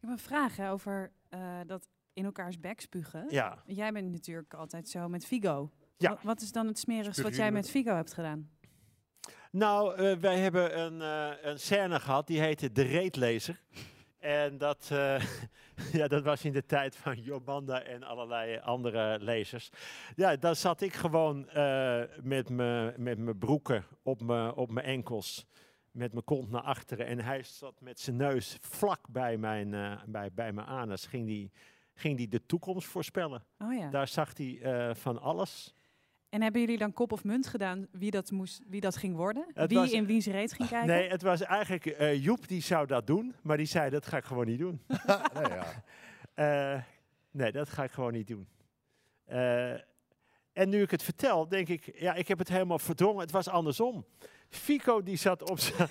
[0.00, 3.26] heb een vraag hè, over eh, dat in elkaars bek spugen.
[3.28, 3.62] Ja.
[3.66, 5.70] Jij bent natuurlijk altijd zo met Figo.
[5.96, 6.10] Ja.
[6.10, 8.50] Wa- Wat is dan het smerigste wat jij met Figo hebt gedaan?
[9.50, 13.60] Nou, eh, wij hebben een, eh, een scène gehad, die heette De Reetlezer.
[14.26, 15.22] En dat, eh,
[16.00, 19.70] ja, dat was in de tijd van Jobanda en allerlei andere lezers.
[20.16, 25.46] Ja, daar zat ik gewoon eh, met mijn broeken op mijn op enkels,
[25.90, 27.06] met mijn kont naar achteren.
[27.06, 31.26] En hij zat met zijn neus vlak bij mijn, eh, bij, bij mijn anus, ging
[31.26, 31.52] die,
[31.94, 33.44] ging die de toekomst voorspellen.
[33.58, 33.90] Oh ja.
[33.90, 35.75] Daar zag hij van alles.
[36.36, 39.46] En hebben jullie dan kop of munt gedaan wie dat, moest, wie dat ging worden?
[39.54, 40.88] Het wie was- in wiens reet ging kijken?
[40.88, 44.16] Nee, het was eigenlijk eh, Joep die zou dat doen, maar die zei dat ga
[44.16, 44.80] ik gewoon niet doen.
[45.34, 45.84] Nee, ja.
[46.74, 46.82] Eh,
[47.30, 48.48] nee, dat ga ik gewoon niet doen.
[49.24, 49.72] Eh,
[50.52, 53.20] en nu ik het vertel, denk ik, ja, ik heb het helemaal verdrongen.
[53.20, 54.04] Het was andersom.
[54.48, 55.88] Fico die zat op zijn...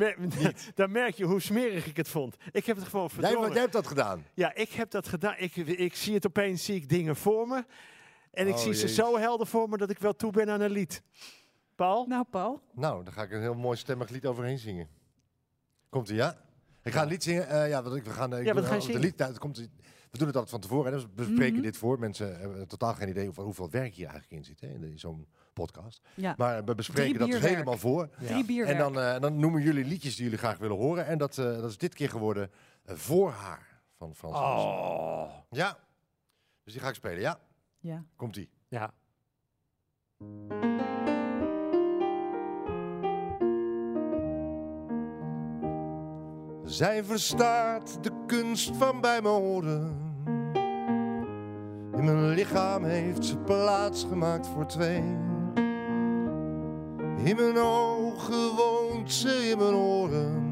[0.74, 2.36] Dan merk je hoe smerig ik het vond.
[2.52, 3.50] Ik heb het gewoon Jij, verdrongen.
[3.52, 4.26] jij hebt dat gedaan.
[4.34, 5.34] Ja, ik heb dat gedaan.
[5.38, 7.64] Ik, ik zie het opeens, zie ik dingen voor me.
[8.32, 8.94] En ik Oh, zie ze jezus.
[8.94, 11.02] zo helder voor me dat ik wel toe ben aan een lied.
[11.74, 12.06] Paul?
[12.06, 12.62] Nou, Paul.
[12.72, 14.88] Nou, daar ga ik een heel mooi stemmig lied overheen zingen.
[15.88, 16.36] Komt ie, ja?
[16.82, 17.48] Ik ga een lied zingen.
[17.48, 19.00] eh, ja, wat ik, we gaan, eh, ik Ja, wat doe- ga je de zingen?
[19.00, 19.56] lied, nou, het komt,
[20.10, 20.84] we doen het altijd van tevoren.
[20.84, 21.62] Hè, dus we bespreken Mhm.
[21.62, 21.98] dit voor.
[21.98, 24.60] Mensen hebben totaal geen idee over hoeveel werk hier eigenlijk in zit.
[24.60, 26.00] Hè, in zo'n podcast.
[26.14, 26.34] Ja.
[26.38, 28.08] Maar we bespreken dat dus helemaal voor.
[28.20, 28.78] Drie bierwerk.
[28.78, 31.06] En dan, eh, dan noemen jullie liedjes die jullie graag willen horen.
[31.06, 32.50] En dat, eh, dat is dit keer geworden
[32.84, 34.36] Voor haar van Frans.
[34.36, 35.30] Oh.
[35.50, 35.78] Ja.
[36.64, 37.38] Dus die ga ik spelen, ja?
[37.82, 38.04] Ja.
[38.16, 38.48] Komt ie.
[38.68, 38.94] Ja.
[46.64, 50.10] Zij verstaat de kunst van bij me horen.
[51.96, 55.02] In mijn lichaam heeft ze plaats gemaakt voor twee.
[57.24, 60.50] In mijn ogen woont ze in mijn oren.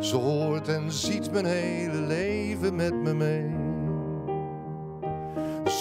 [0.00, 3.61] Ze hoort en ziet mijn hele leven met me mee.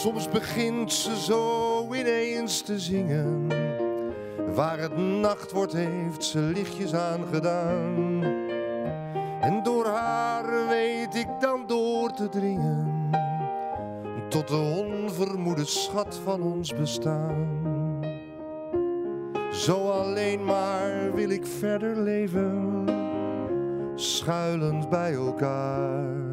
[0.02, 3.48] Soms begint ze zo ineens te zingen.
[4.54, 8.24] Waar het nacht wordt, heeft ze lichtjes aangedaan.
[9.42, 13.10] En door haar weet ik dan door te dringen
[14.30, 17.48] tot de onvermoede schat van ons bestaan.
[19.52, 22.86] Zo alleen maar wil ik verder leven,
[23.96, 26.31] schuilend bij elkaar.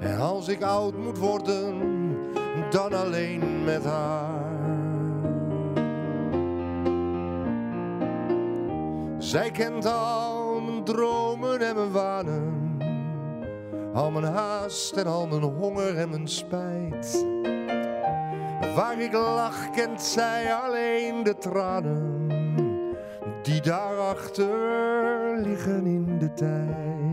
[0.00, 1.76] En als ik oud moet worden,
[2.70, 4.46] dan alleen met haar.
[9.18, 12.76] Zij kent al mijn dromen en mijn wanen.
[13.94, 17.26] Al mijn haast en al mijn honger en mijn spijt.
[18.74, 22.26] Waar ik lach kent zij alleen de tranen.
[23.42, 24.48] Die daarachter
[25.42, 27.07] liggen in de tijd.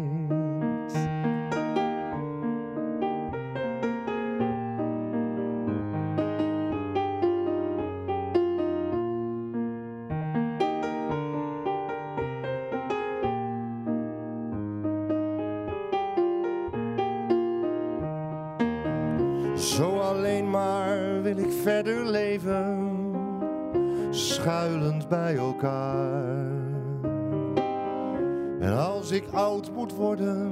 [29.91, 30.49] Worden,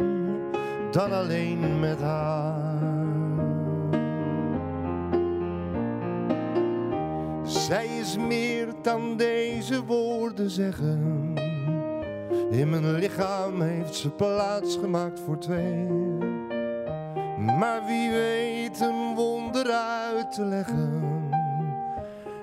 [0.92, 2.82] dan alleen met haar.
[7.44, 11.34] Zij is meer dan deze woorden zeggen.
[12.50, 15.88] In mijn lichaam heeft ze plaats gemaakt voor twee.
[17.38, 21.02] Maar wie weet een wonder uit te leggen.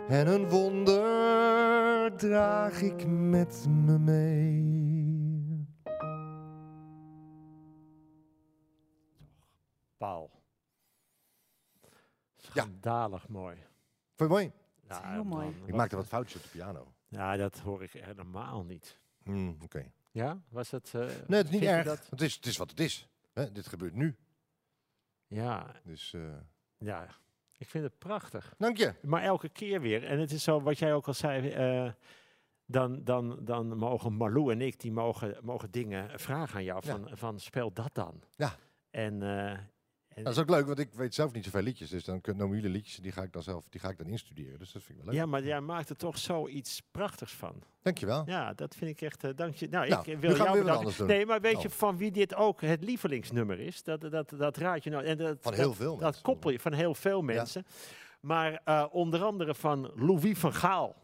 [0.09, 4.90] En een wonder draag ik met me mee.
[10.01, 10.31] Paul.
[11.81, 11.89] Ja.
[12.37, 13.57] Schandalig mooi.
[14.17, 14.53] Vond je mooi?
[14.89, 15.55] Ja, heel mooi.
[15.65, 16.93] Ik maakte wat foutjes op de piano.
[17.09, 18.99] Ja, dat hoor ik helemaal niet.
[19.23, 19.93] Hmm, Oké.
[20.11, 20.95] Ja, was het...
[20.95, 21.85] eh, Nee, het is niet erg.
[21.85, 23.09] dat- Het, is, het is wat het is.
[23.33, 24.17] Hè, dit gebeurt nu.
[25.27, 26.37] Ja, Dus eh,
[26.79, 27.07] ja.
[27.59, 28.55] Ik vind het prachtig.
[28.59, 28.95] Dank je.
[29.03, 30.05] Maar elke keer weer.
[30.05, 31.93] En het is zo, wat jij ook al zei, eh,
[32.65, 36.87] dan, dan, dan mogen Marlou en ik, die mogen, mogen dingen vragen aan jou.
[36.87, 36.91] Ja.
[36.91, 38.23] Van, van speel dat dan.
[38.37, 38.57] Ja.
[38.91, 39.59] En, eh,
[40.15, 41.91] en Dat is ook leuk, want ik weet zelf niet zoveel liedjes.
[41.91, 44.59] Dus dan kunnen jullie liedjes, die ga ik dan zelf, die ga ik dan instuderen.
[44.59, 45.23] Dus dat vind ik wel leuk.
[45.23, 47.63] ja, maar jij maakt er toch zoiets prachtigs van.
[47.83, 48.23] Dankjewel.
[48.27, 49.69] Ja, dat vind ik echt, eh, dank je.
[49.69, 51.07] Nou, Nou, ik nu wil gaan we jou bedanken.
[51.07, 51.75] Nee, maar weet je Oh.
[51.75, 53.83] van wie dit ook het lievelingsnummer is?
[53.83, 55.05] Dat, dat, dat raad je nou.
[55.05, 56.23] En dat, Van dat- heel veel Dat mensen.
[56.23, 57.65] koppel je van heel veel mensen.
[58.21, 60.97] Maar eh, onder andere van Louis van Gaal.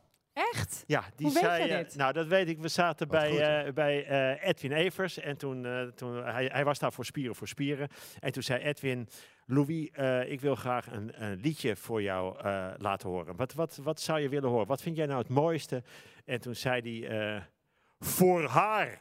[0.52, 0.84] Echt?
[0.86, 1.70] Ja, die Hoe weet zei.
[1.70, 1.96] eh, dit?
[1.96, 2.58] nou, dat weet ik.
[2.58, 5.18] We zaten Wat bij, goed, eh, bij eh, Edwin Evers.
[5.18, 7.88] En toen, eh, toen hij, hij was daar voor Spieren voor Spieren.
[8.20, 9.08] En toen zei Edwin.
[9.46, 13.36] Louis, eh, ik wil graag een, een liedje voor jou eh, laten horen.
[13.36, 14.66] Wat, wat, wat zou je willen horen?
[14.66, 15.82] Wat vind jij nou het mooiste?
[16.24, 17.34] En toen zei hij.
[17.36, 17.42] eh,
[17.98, 18.98] voor haar.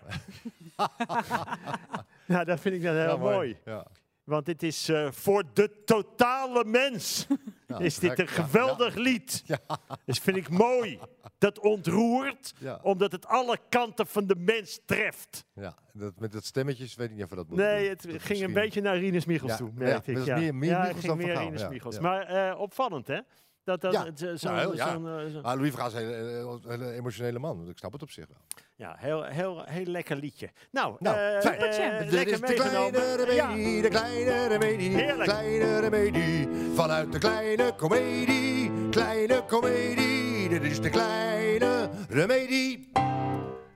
[2.27, 3.57] nou, dat vind ik dan heel Ja, mooi.
[3.65, 3.85] Ja.
[4.25, 7.27] Want dit is eh, voor de totale mens.
[7.67, 9.43] Ja, is dit een Ja, geweldig lied.
[10.05, 10.99] Dus vind ik mooi.
[11.37, 15.45] Dat ontroert, omdat het alle kanten van de mens treft.
[15.53, 15.75] ja.
[15.93, 18.13] Dat, met dat stemmetjes weet ik niet of we dat moet Nee, het Dat ging
[18.23, 20.17] misschien- een beetje naar Rinus Michels toe, merkte ik.
[20.17, 21.99] dat is Ja, meer- meer Michels ging meer Michels.
[21.99, 23.19] Maar eh, opvallend, hè?
[23.65, 24.91] Dat, dat, Ja, het, zo'n- heel- ja.
[24.93, 27.69] zo'n, eh, zo'n- Maar Louis Vergaal is een hele, emotionele man.
[27.69, 28.37] Ik snap het op zich wel.
[28.75, 30.49] ja, heel, heel, heel lekker liedje.
[30.71, 31.59] Nou, Nou, eh, fijn.
[31.59, 33.33] eh, Dit is de kleine meegenomen.
[33.35, 33.47] Ja.
[33.47, 35.29] remedie, de kleine remedie, Heerlijk.
[35.29, 36.47] kleine remedie.
[36.73, 40.49] Vanuit de kleine komedie, kleine komedie.
[40.49, 42.89] Dit is de kleine remedie.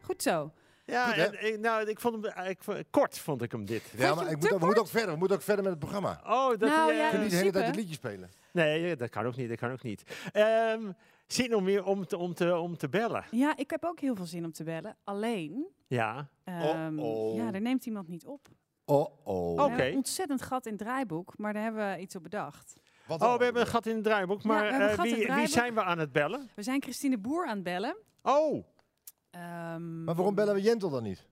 [0.02, 0.52] Goed zo.
[0.90, 3.84] Ja, Goed, en, ik- nou, ik vond hem eigenlijk v- kort, vond ik hem dit.
[3.98, 5.12] Ja, maar ik moet, ook- we moeten ook verder.
[5.12, 6.22] We moeten ook verder met het programma.
[6.26, 8.30] Oh, dat Nou, eh, ja, niet de hele tijd het liedje spelen.
[8.52, 9.50] Nee, dat kan ook niet.
[9.50, 10.04] Dat kan ook niet.
[10.32, 10.92] Ehm,
[11.28, 13.24] zin om weer om te, om, te, om te bellen.
[13.32, 14.96] Ja, ik heb ook heel veel zin om te bellen.
[15.04, 16.28] Alleen, Ja.
[16.44, 17.36] ehm, oh.
[17.36, 18.48] ja, er neemt iemand niet op.
[18.86, 19.64] Oh, oh.
[19.64, 19.92] Oké.
[19.96, 22.74] ontzettend gat in het draaiboek, maar daar hebben we iets op bedacht.
[23.08, 24.44] Wat Oh, we hebben een gat in het draaiboek.
[24.44, 26.50] Maar eh, wie, het wie zijn we aan het bellen?
[26.56, 27.96] We zijn Christine Boer aan het bellen.
[28.22, 28.64] Oh,
[29.30, 31.28] Ehm, Maar waarom bellen we Jentel dan niet?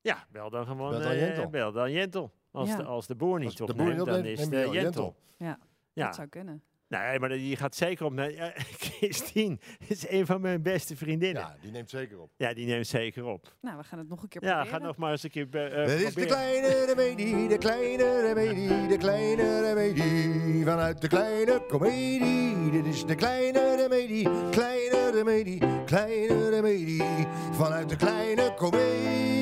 [0.00, 0.90] ja, bel dan gewoon.
[0.90, 1.48] Bel dan eh, Jentel.
[1.50, 2.32] bel dan Jentel.
[2.50, 2.76] Als, Ja.
[2.76, 4.62] de, als de boer niet Als de opneemt, boer niet dan is het je eh,
[4.64, 5.16] wel Jentel.
[5.36, 5.58] Ja,
[5.92, 6.04] Ja.
[6.06, 6.62] dat zou kunnen.
[6.98, 8.12] Nee, maar die gaat zeker op.
[8.12, 8.64] Nee, eh,
[8.98, 11.42] Christine is een van mijn beste vriendinnen.
[11.42, 12.30] Ja, Ja, die neemt zeker op.
[12.54, 13.54] die neemt zeker op.
[13.60, 14.80] Nou, we gaan het nog een keer Ja, proberen.
[14.80, 18.20] ga nog maar eens een keer be- eh, Dit is de kleine remedie, de kleine
[18.20, 20.64] remedie, de kleine remedie.
[20.64, 22.70] Vanuit de kleine komedie.
[22.70, 27.02] Dit is de kleine remedie, kleine remedie, kleine remedie.
[27.52, 29.38] Vanuit de kleine komedie.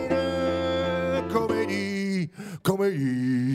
[0.00, 2.30] Kleine komedie,
[2.62, 3.52] komedie.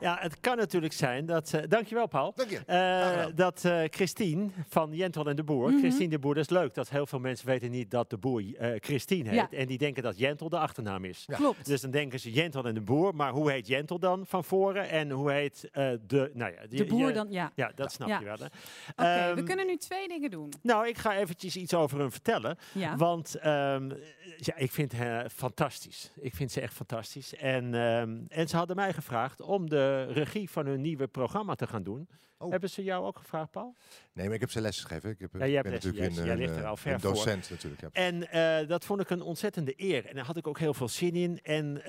[0.00, 1.52] Ja, het kan natuurlijk zijn dat...
[1.54, 2.32] eh, dankjewel, Paul.
[2.36, 2.58] Dank je.
[2.66, 5.78] Eh, dat eh, Christine van Jentel en de Boer, Mhm.
[5.78, 6.74] Christine de Boer, dat is leuk.
[6.74, 9.38] Dat heel veel mensen weten niet dat de Boer eh, Christine heet.
[9.50, 9.58] Ja.
[9.58, 11.24] En die denken dat Jentel de achternaam is.
[11.26, 11.36] Ja.
[11.36, 11.66] Klopt.
[11.66, 13.14] Dus dan denken ze Jentel en de Boer.
[13.14, 14.88] Maar hoe heet Jentel dan van voren?
[14.88, 16.30] En hoe heet eh, de...
[16.34, 17.52] Nou ja, die- de boer je- dan, ja.
[17.54, 18.18] Ja, dat snap Ja.
[18.18, 18.36] je wel.
[18.38, 18.44] hè.
[18.44, 20.52] Oké, we Ehm, kunnen nu twee dingen doen.
[20.62, 22.58] Nou, ik ga eventjes iets over hem vertellen.
[22.72, 22.96] Ja.
[22.96, 23.90] Want ehm,
[24.36, 26.12] ja, ik vind haar fantastisch.
[26.20, 27.34] Ik vind ze echt fantastisch.
[27.36, 31.66] En, ehm, en ze hadden mij gevraagd om de regie van hun nieuwe programma te
[31.66, 32.08] gaan doen.
[32.38, 32.50] Oh.
[32.50, 33.74] Hebben ze jou ook gevraagd, Paul?
[34.12, 35.10] Nee, maar ik heb ze les gegeven.
[35.10, 37.00] Ik, heb, Ja, jij ben les- natuurlijk een, jij ligt er eh, al ver een
[37.00, 37.10] voor.
[37.10, 37.80] docent natuurlijk.
[37.82, 37.88] Ja.
[37.92, 40.06] En eh, dat vond ik een ontzettende eer.
[40.06, 41.40] En daar had ik ook heel veel zin in.
[41.42, 41.84] En eh,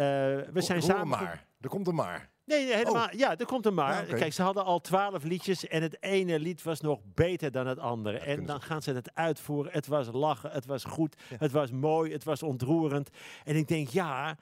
[0.53, 1.07] we zijn samen...
[1.07, 1.45] maar.
[1.62, 2.29] Er komt een maar.
[2.45, 3.07] Nee, helemaal.
[3.15, 4.07] Ja, er komt een maar.
[4.07, 4.15] Ja.
[4.15, 7.79] Kijk, ze hadden al twaalf liedjes en het ene lied was nog beter dan het
[7.79, 8.17] andere.
[8.17, 9.71] en dan gaan ze het uitvoeren.
[9.71, 11.35] Het was lachen, het was goed, Ja.
[11.39, 13.09] het was mooi, het was ontroerend.
[13.43, 14.38] En ik denk, ja,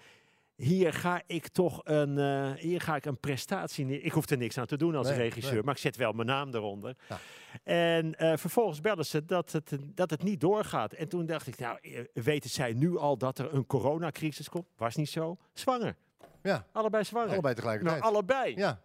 [0.58, 4.04] hier ga ik toch een, eh, hier ga ik een prestatie neer.
[4.04, 5.64] Ik hoef er niks aan te doen als Nee, regisseur, nee.
[5.64, 6.96] maar ik zet wel mijn naam eronder.
[7.10, 7.20] Ja.
[7.64, 10.94] En eh, vervolgens bellen ze dat het, dat het niet doorgaat.
[10.94, 14.66] En toen dacht ik, nou, eh, weten zij nu al dat er een coronacrisis komt?
[14.78, 15.38] Was niet zo.
[15.54, 15.96] Zwanger.
[16.44, 17.30] Ja, Allebei zwanger.
[17.32, 18.14] allebei Nou, tegelijkertijd.
[18.14, 18.56] allebei.
[18.56, 18.82] Ja,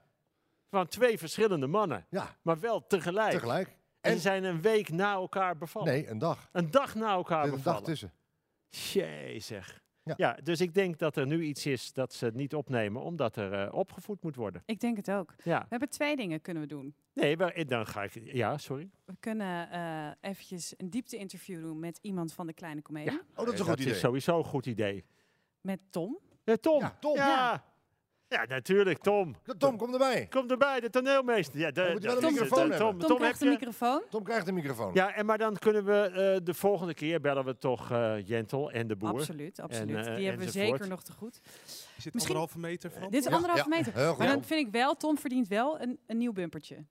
[0.70, 3.30] Van twee verschillende mannen, ja, maar wel tegelijk.
[3.30, 3.68] tegelijk.
[3.68, 5.88] En En- ze zijn een week na elkaar bevallen.
[5.92, 6.48] Nee, een dag.
[6.52, 7.84] Een dag na elkaar zit een dag bevallen.
[7.84, 8.12] tussen.
[8.68, 9.81] Jezus.
[10.04, 10.14] Ja.
[10.16, 10.38] Ja.
[10.42, 13.52] dus ik denk dat er nu iets is dat ze het niet opnemen, omdat er
[13.52, 14.62] eh, opgevoed moet worden.
[14.66, 15.34] Ik denk het ook.
[15.44, 15.58] Ja.
[15.60, 16.94] We hebben twee dingen kunnen we doen.
[17.14, 18.12] Nee, maar dan ga ik...
[18.32, 18.90] Ja, sorry.
[19.04, 23.12] We kunnen eh eventjes een diepte-interview doen met iemand van de Kleine Comedie.
[23.12, 23.20] Ja.
[23.34, 23.92] Oh, dat is een Eh, goed idee.
[23.94, 25.04] is sowieso een goed idee.
[25.60, 26.18] Met Tom.
[26.60, 26.80] Tom.
[26.80, 27.14] Ja, Tom.
[27.16, 27.64] Ja.
[28.32, 29.34] Ja, natuurlijk, Tom.
[29.58, 30.26] Tom, kom erbij.
[30.30, 31.58] Kom erbij, de toneelmeester.
[31.58, 32.70] Ja, de, moet je wel de- een microfoon.
[32.70, 33.48] Tom, Tom, Tom, krijgt je...
[33.48, 34.02] microfoon.
[34.10, 34.90] Tom krijgt de microfoon.
[34.94, 38.70] Ja, en maar dan kunnen we eh, de volgende keer bellen we toch eh Jentel
[38.70, 39.08] en de boer.
[39.08, 40.06] Absoluut, absoluut.
[40.06, 41.40] eh, Die hebben we zeker nog te goed.
[41.96, 43.10] Is dit Misschien- anderhalve meter van?
[43.10, 43.92] Dit is Ja, anderhalve ja, meter.
[43.94, 44.18] Heel goed.
[44.18, 46.84] Maar dan vind ik wel, Tom verdient wel een, een nieuw bumpertje.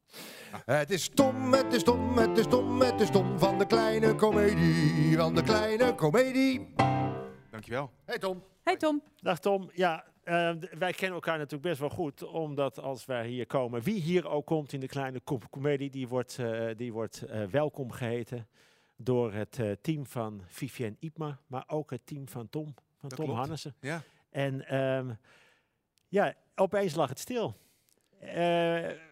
[0.65, 4.15] Het is Tom, het is Tom, het is Tom, het is Tom van de kleine
[4.15, 5.17] komedie.
[5.17, 6.73] Van de kleine komedie.
[7.51, 7.91] Dankjewel.
[8.05, 8.43] Hey Tom.
[8.63, 9.03] Hey Tom.
[9.15, 9.69] Dag Tom.
[9.73, 13.81] Ja, eh, d- wij kennen elkaar natuurlijk best wel goed, omdat als wij hier komen,
[13.81, 17.91] wie hier ook komt in de kleine comedie, die wordt, eh, die wordt eh, welkom
[17.91, 18.47] geheten
[18.95, 23.15] door het eh, team van Vivienne Ipma, maar ook het team van Tom, van Dat
[23.15, 23.39] Tom klopt.
[23.39, 23.75] Hannessen.
[23.79, 24.01] Ja.
[24.29, 25.13] En ehm,
[26.07, 27.55] ja, opeens lag het stil.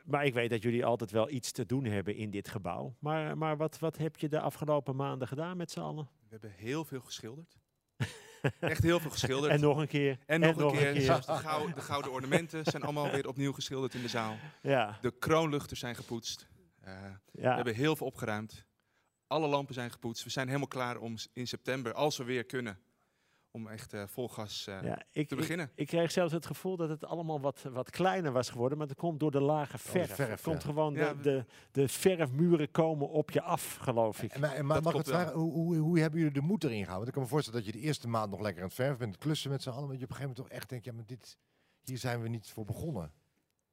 [0.05, 2.95] Maar ik weet dat jullie altijd wel iets te doen hebben in dit gebouw.
[2.99, 6.09] Maar, maar wat, wat heb je de afgelopen maanden gedaan met z'n allen?
[6.23, 7.57] We hebben heel veel geschilderd.
[8.59, 9.51] Echt heel veel geschilderd.
[9.53, 10.17] En nog een keer.
[10.25, 10.93] En nog een keer,
[11.25, 14.37] de, gou- de gouden ornamenten zijn allemaal weer opnieuw geschilderd in de zaal.
[14.61, 16.47] Ja, De kroonluchters zijn gepoetst.
[16.81, 16.93] Eh,
[17.31, 18.65] We hebben heel veel opgeruimd.
[19.27, 20.23] Alle lampen zijn gepoetst.
[20.23, 22.79] We zijn helemaal klaar om in september, als we weer kunnen,
[23.51, 25.71] om echt eh, vol gas eh, ja ik, te ik, beginnen.
[25.75, 28.77] ik kreeg zelfs het gevoel dat het allemaal wat, wat kleiner was geworden.
[28.77, 30.15] Maar dat komt door de lage verf.
[30.15, 30.69] verf, het komt ja.
[30.69, 34.31] gewoon, Ja, de, de, de verfmuren komen op je af, geloof ik.
[34.31, 36.83] En, maar, maar mag ik het vragen, hoe, hoe, hoe hebben jullie de moed erin
[36.83, 36.95] gehouden?
[36.95, 38.97] Want ik kan me voorstellen dat je de eerste maand nog lekker aan het verven
[38.97, 39.87] bent, klussen met z'n allen.
[39.87, 41.37] Maar je op een gegeven moment toch echt denkt, ja, maar dit,
[41.83, 43.11] hier zijn we niet voor begonnen.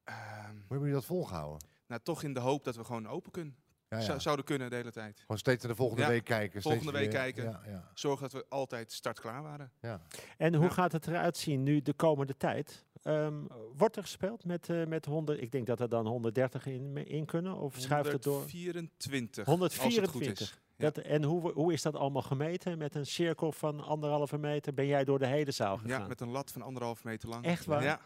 [0.05, 1.69] Ehm, Hoe hebben jullie dat volgehouden?
[1.87, 3.57] nou, toch in de hoop dat we gewoon open kunnen.
[3.89, 4.03] Ja, ja.
[4.05, 5.21] Zou- zouden kunnen de hele tijd.
[5.21, 6.63] Gewoon steeds naar de volgende Ja, week kijken.
[6.63, 7.45] volgende steeds week weer- kijken.
[7.45, 9.71] Ja, ja, Zorg dat we altijd startklaar waren.
[9.81, 10.01] ja.
[10.37, 10.71] En hoe Ja.
[10.71, 12.85] gaat het eruit zien nu de komende tijd?
[13.03, 13.35] Ehm,
[13.77, 15.41] wordt er gespeeld met, eh, met 100?
[15.43, 17.57] Ik denk dat er dan 130 in, in kunnen.
[17.57, 18.35] Of schuift het door?
[18.41, 19.47] 124.
[19.47, 20.41] Als het goed 124.
[20.41, 20.61] is.
[20.77, 20.85] Ja.
[20.91, 22.79] Dat, en hoe, hoe is dat allemaal gemeten?
[22.79, 26.01] Met een cirkel van anderhalve meter ben jij door de hele zaal gegaan?
[26.01, 27.45] Ja, met een lat van anderhalf meter lang.
[27.45, 27.83] Echt waar?
[27.83, 28.01] Ja.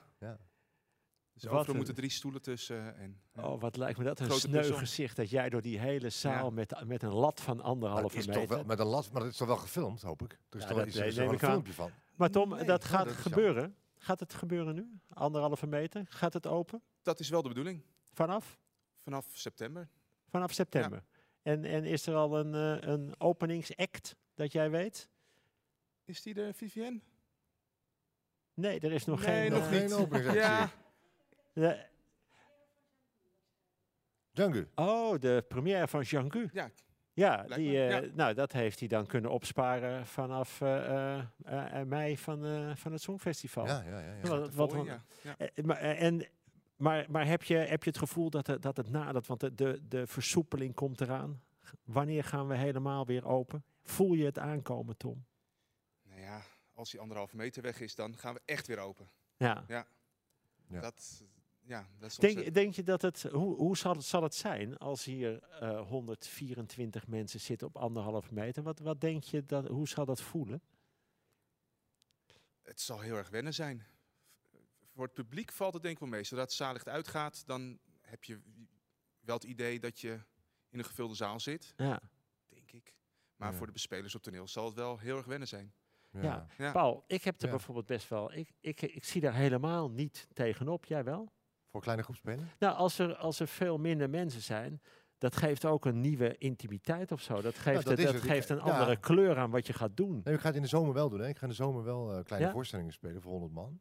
[1.42, 1.48] Ja.
[1.48, 2.96] Dus Wat overal moeten drie stoelen tussen.
[2.96, 3.42] En, ja.
[3.48, 6.44] Oh, wat lijkt me dat een Grote sneu gezicht dat jij door die hele zaal
[6.44, 6.50] Ja.
[6.50, 8.32] met, met een lat van Maar anderhalve meter.
[8.32, 10.32] toch wel met een last, maar dat is toch wel gefilmd, hoop ik.
[10.32, 11.50] Er is Ja, toch dat is, nee, is er wel een aan.
[11.50, 11.90] filmpje van.
[12.16, 13.76] Maar Tom, Nee, dat gaat dat gebeuren.
[13.98, 15.00] Gaat het gebeuren nu?
[15.08, 16.06] Anderhalve meter?
[16.08, 16.82] Gaat het open?
[17.02, 17.82] Dat is wel de bedoeling.
[18.12, 18.58] Vanaf?
[18.98, 19.88] Vanaf september.
[20.28, 21.04] Vanaf september.
[21.42, 25.08] En, en is er al een, eh, een openingsact dat jij weet?
[26.04, 27.00] Is die er, Vivienne?
[28.54, 29.50] Nee, er is nog Nee, geen...
[29.50, 29.92] nog eh, Geen niet.
[30.02, 30.40] openingsactie.
[30.40, 30.70] Ja,
[31.52, 31.86] de-
[34.32, 34.64] Django.
[34.74, 36.48] oh, de première van Jean-Gu.
[36.52, 36.70] ja,
[37.12, 38.00] Ja, die, eh, ja.
[38.14, 43.02] nou, dat heeft hij dan kunnen opsparen vanaf eh, eh, mei van, eh, van het
[43.02, 43.66] Songfestival.
[43.66, 44.14] Ja, ja, ja.
[44.14, 44.20] ja.
[44.20, 45.36] Wat- de wat- volgende, ja.
[45.54, 45.64] ja.
[45.64, 46.26] Maar, en,
[46.76, 49.26] maar, maar heb, je, heb je het gevoel dat, het- dat het nadert?
[49.26, 51.42] Want de, de, de versoepeling komt eraan.
[51.84, 53.64] Wanneer gaan we helemaal weer open?
[53.82, 55.24] Voel je het aankomen, Tom?
[56.02, 56.42] Nou ja,
[56.74, 59.10] als die anderhalve meter weg is, dan gaan we echt weer open.
[59.36, 59.64] Ja.
[59.68, 59.86] Ja.
[60.80, 61.22] Dat,
[61.70, 64.78] ja, dat is Denk, denk je dat het, hoe, hoe zal, het, zal het zijn
[64.78, 68.62] als hier eh 124 mensen zitten op anderhalve meter?
[68.62, 70.62] Wat, wat denk je, dat, hoe zal dat voelen?
[72.62, 73.86] Het zal heel erg wennen zijn.
[74.94, 76.24] Voor het publiek valt het denk ik wel mee.
[76.24, 78.40] Zodra het zaallicht uitgaat, dan heb je
[79.20, 80.20] wel het idee dat je
[80.68, 82.00] in een gevulde zaal zit, Ja.
[82.48, 82.94] denk ik.
[83.36, 83.56] Maar Ja.
[83.56, 85.72] voor de bespelers op toneel zal het wel heel erg wennen zijn.
[86.10, 86.46] Ja.
[86.58, 86.72] Ja.
[86.72, 87.50] Paul, ik heb er Ja.
[87.50, 90.84] bijvoorbeeld best wel, ik, ik, ik zie daar helemaal niet tegenop.
[90.84, 91.32] Jij wel?
[91.70, 92.48] Voor kleine groepspelen?
[92.58, 94.80] Nou, als er, als er veel minder mensen zijn,
[95.18, 97.40] dat geeft ook een nieuwe intimiteit of zo.
[97.40, 98.62] Dat geeft, dat is dat geeft een Ja.
[98.62, 100.20] andere kleur aan wat je gaat doen.
[100.24, 101.20] Nee, ik ga het in de zomer wel doen.
[101.20, 101.28] Hè.
[101.28, 102.52] Ik ga in de zomer wel eh, kleine Ja?
[102.52, 103.80] voorstellingen spelen voor 100 man.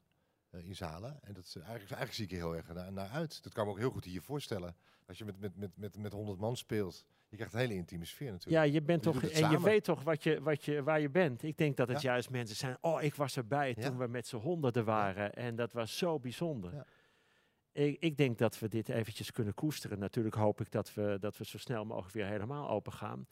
[0.49, 1.17] eh, in zalen.
[1.21, 3.43] En dat is, eigenlijk, eigenlijk zie ik er heel erg naar, naar uit.
[3.43, 4.75] Dat kan me ook heel goed hier voorstellen.
[5.07, 7.05] Als je met, met, met, met, met 100 man speelt.
[7.29, 8.65] Je krijgt een hele intieme sfeer natuurlijk.
[8.65, 11.09] Ja, je bent Je toch, en je weet toch wat je, wat je, waar je
[11.09, 11.43] bent.
[11.43, 12.11] Ik denk dat het Ja.
[12.11, 12.77] juist mensen zijn.
[12.81, 15.33] Oh, ik was erbij toen we met z'n honderden waren.
[15.33, 16.85] En dat was zo bijzonder.
[17.87, 19.99] Ik, ik denk dat we dit eventjes kunnen koesteren.
[19.99, 23.27] Natuurlijk hoop ik dat we, dat we zo snel mogelijk weer helemaal open gaan.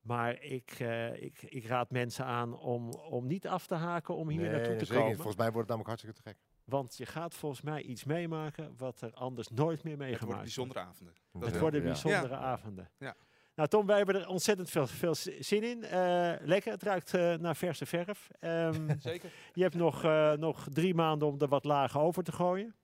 [0.00, 4.28] Maar ik, eh, ik, ik raad mensen aan om, om niet af te haken om
[4.28, 5.16] hier Nee, naartoe nee, te zeker komen.
[5.16, 6.38] Volgens mij wordt het namelijk hartstikke te gek.
[6.64, 10.42] Want je gaat volgens mij iets meemaken wat er anders nooit meer Het meegemaakt wordt
[10.42, 11.14] bijzondere avonden.
[11.32, 11.60] Dat Het Ja.
[11.60, 11.86] worden Ja.
[11.86, 12.90] bijzondere avonden.
[12.98, 13.16] Ja.
[13.54, 15.84] Nou Tom, wij hebben er ontzettend veel, veel zi- zin in.
[15.84, 18.28] Eh, lekker, het ruikt eh, naar verse verf.
[18.40, 19.32] Ehm, Zeker.
[19.52, 22.74] je hebt nog, eh, nog drie maanden om er wat lagen over te gooien.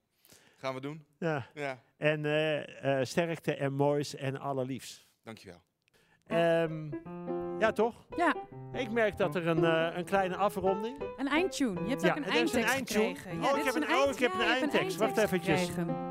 [0.66, 1.07] Gaan we doen.
[1.18, 1.46] Ja.
[1.55, 5.07] Ja, En eh, eh, sterkte en moois en allerliefst.
[5.22, 5.62] dankjewel.
[6.26, 6.90] Ehm,
[7.59, 8.07] ja, toch?
[8.16, 8.35] Ja,
[8.72, 11.02] Ik merk dat er een, eh, een kleine afronding.
[11.16, 11.81] een eindtune.
[11.83, 13.31] Je hebt Ja, ook een eindtekst gekregen.
[13.37, 14.96] Oh, Ja, ik dit heb is een- een oh, eind- ik heb ja, een eindtekst.
[14.96, 15.61] Wacht eventjes.
[15.68, 16.05] gekregen.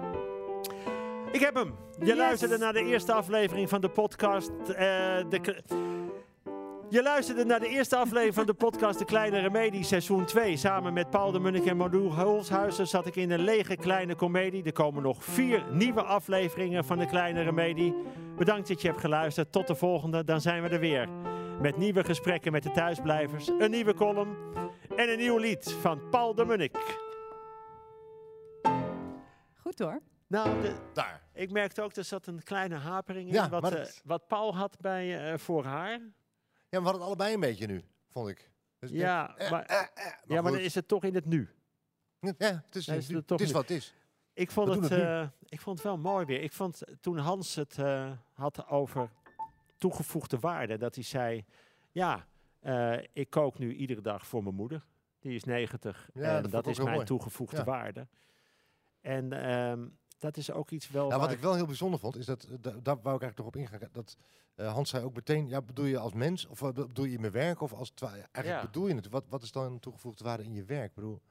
[1.32, 1.76] Ik heb hem.
[2.00, 2.16] Je Yes.
[2.18, 4.50] luisterde naar de eerste aflevering van de podcast.
[4.68, 4.76] eh,
[5.30, 5.64] de
[6.96, 10.58] je luisterde naar de eerste aflevering van de podcast De Kleine Remedie, seizoen 2.
[10.58, 14.64] Samen met Paul de Munnik en Mardoe Hulshuizen zat ik in een lege kleine komedie.
[14.64, 17.96] Er komen nog vier nieuwe afleveringen van De Kleine Remedie.
[18.38, 19.52] Bedankt dat je hebt geluisterd.
[19.52, 21.10] Tot de volgende, dan zijn we er weer.
[21.62, 24.36] Met nieuwe gesprekken met de thuisblijvers, een nieuwe column
[24.96, 26.78] en een nieuw lied van Paul de Munnik.
[29.54, 30.02] Goed hoor.
[30.28, 31.22] Nou, de, Daar.
[31.34, 33.34] ik merkte ook, er zat een kleine hapering in.
[33.34, 36.00] Ja, wat, maar eh, wat Paul had bij, eh, voor haar.
[36.70, 38.50] Ja, maar we hadden het allebei een beetje nu, vond ik.
[38.80, 41.26] Dus Ja, denk, eh, maar, eh, eh, ja, maar dan is het toch in het
[41.26, 41.50] nu.
[42.20, 43.94] Ja, het is, is het, het toch is wat het is.
[44.34, 46.42] Ik vond, het, ik vond het wel mooi weer.
[46.42, 47.78] Ik vond toen Hans het
[48.34, 49.10] had over
[49.78, 51.46] toegevoegde waarde, dat hij zei:
[51.92, 52.28] Ja,
[53.14, 54.86] ik kook nu iedere dag voor mijn moeder.
[55.20, 57.06] Die is 90 Ja, en dat is mijn mooi.
[57.06, 57.64] toegevoegde Ja.
[57.64, 58.08] waarde.
[59.02, 59.88] En ehm,
[60.18, 61.08] dat is ook iets wel.
[61.08, 63.38] Nou, wat ik wel heel bijzonder vond, is dat, eh, da- daar wou ik eigenlijk
[63.38, 63.90] nog op ingaan.
[63.92, 64.18] Dat
[64.56, 67.22] eh, Hans zei ook meteen, ja, bedoel je als mens of eh, bedoel je in
[67.22, 68.62] mijn werk of als eigenlijk Ja.
[68.62, 69.10] bedoel je het?
[69.10, 70.90] Wat, wat is dan een toegevoegde waarde in je werk?
[70.90, 71.22] Ik bedoel,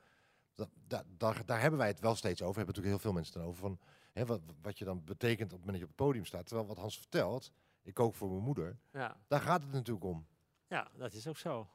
[0.54, 0.68] dat,
[1.16, 2.56] daar, daar hebben wij het wel steeds over.
[2.56, 3.78] Hebben natuurlijk heel veel mensen het over van
[4.12, 6.46] hè, wat, wat je dan betekent op het moment dat je op het podium staat.
[6.46, 9.16] Terwijl wat Hans vertelt, ik kook voor mijn moeder, ja.
[9.28, 10.26] daar gaat het natuurlijk om.
[10.66, 11.68] Ja, dat is ook zo.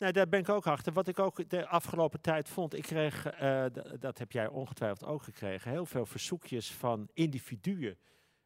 [0.00, 0.92] Nee, daar ben ik ook achter.
[0.92, 3.64] Wat ik ook de afgelopen tijd vond, ik kreeg, eh,
[3.98, 7.98] dat heb jij ongetwijfeld ook gekregen, heel veel verzoekjes van individuen.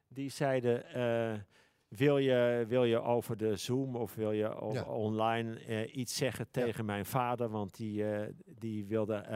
[0.08, 1.40] Die zeiden, eh,
[1.88, 4.38] wil, je, wil je over de Zoom of wil je
[4.72, 4.82] Ja.
[4.84, 6.62] online eh, iets zeggen Ja.
[6.62, 7.48] tegen mijn vader?
[7.48, 8.04] Want die,
[8.44, 9.26] die wilde,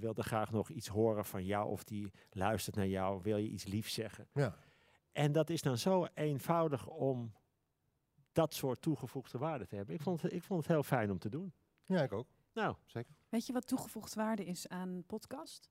[0.00, 3.22] wilde graag nog iets horen van jou of die luistert naar jou.
[3.22, 4.28] Wil je iets liefs zeggen?
[4.32, 4.56] Ja.
[5.12, 7.32] En dat is dan zo eenvoudig om
[8.32, 9.94] dat soort toegevoegde waarde te hebben.
[9.94, 11.52] Ik vond, het, ik vond het heel fijn om te doen.
[11.86, 12.26] Ja, ik ook.
[12.52, 13.14] Nou, Zeker.
[13.28, 15.70] Weet je wat toegevoegde waarde is aan podcast?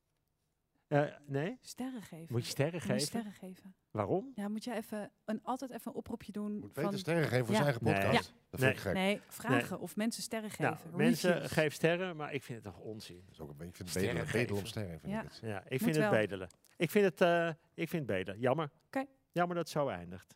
[0.88, 1.58] eh, nee?
[1.62, 2.28] Sterren geven.
[2.30, 3.08] Moet je sterren Moet je geven?
[3.08, 3.76] sterren geven.
[3.92, 4.32] Waarom?
[4.36, 6.60] Ja, moet je even een, altijd even een oproepje doen.
[6.60, 7.62] Moet van, sterren geven voor Ja.
[7.64, 7.94] zijn eigen Nee.
[8.04, 8.34] podcast.
[8.50, 8.94] Dat vind ik Nee.
[8.94, 8.94] gek.
[8.94, 10.64] Nee, vragen of mensen sterren geven.
[10.84, 11.52] Nou, mensen Reviews.
[11.52, 13.22] geef sterren, maar ik vind het toch onzin.
[13.26, 14.70] Dat is ook een beetje, ik vind Sterren bedelen, bedelen om geven.
[14.70, 15.00] sterren.
[15.00, 15.22] Vind Ja.
[15.22, 15.40] ik het.
[15.42, 16.50] Ja, ik Moet vind het bedelen.
[16.78, 18.40] Ik vind het, eh, ik vind het bedelen.
[18.40, 18.72] Jammer.
[18.86, 19.06] Oké.
[19.32, 20.36] Jammer dat het zo eindigt.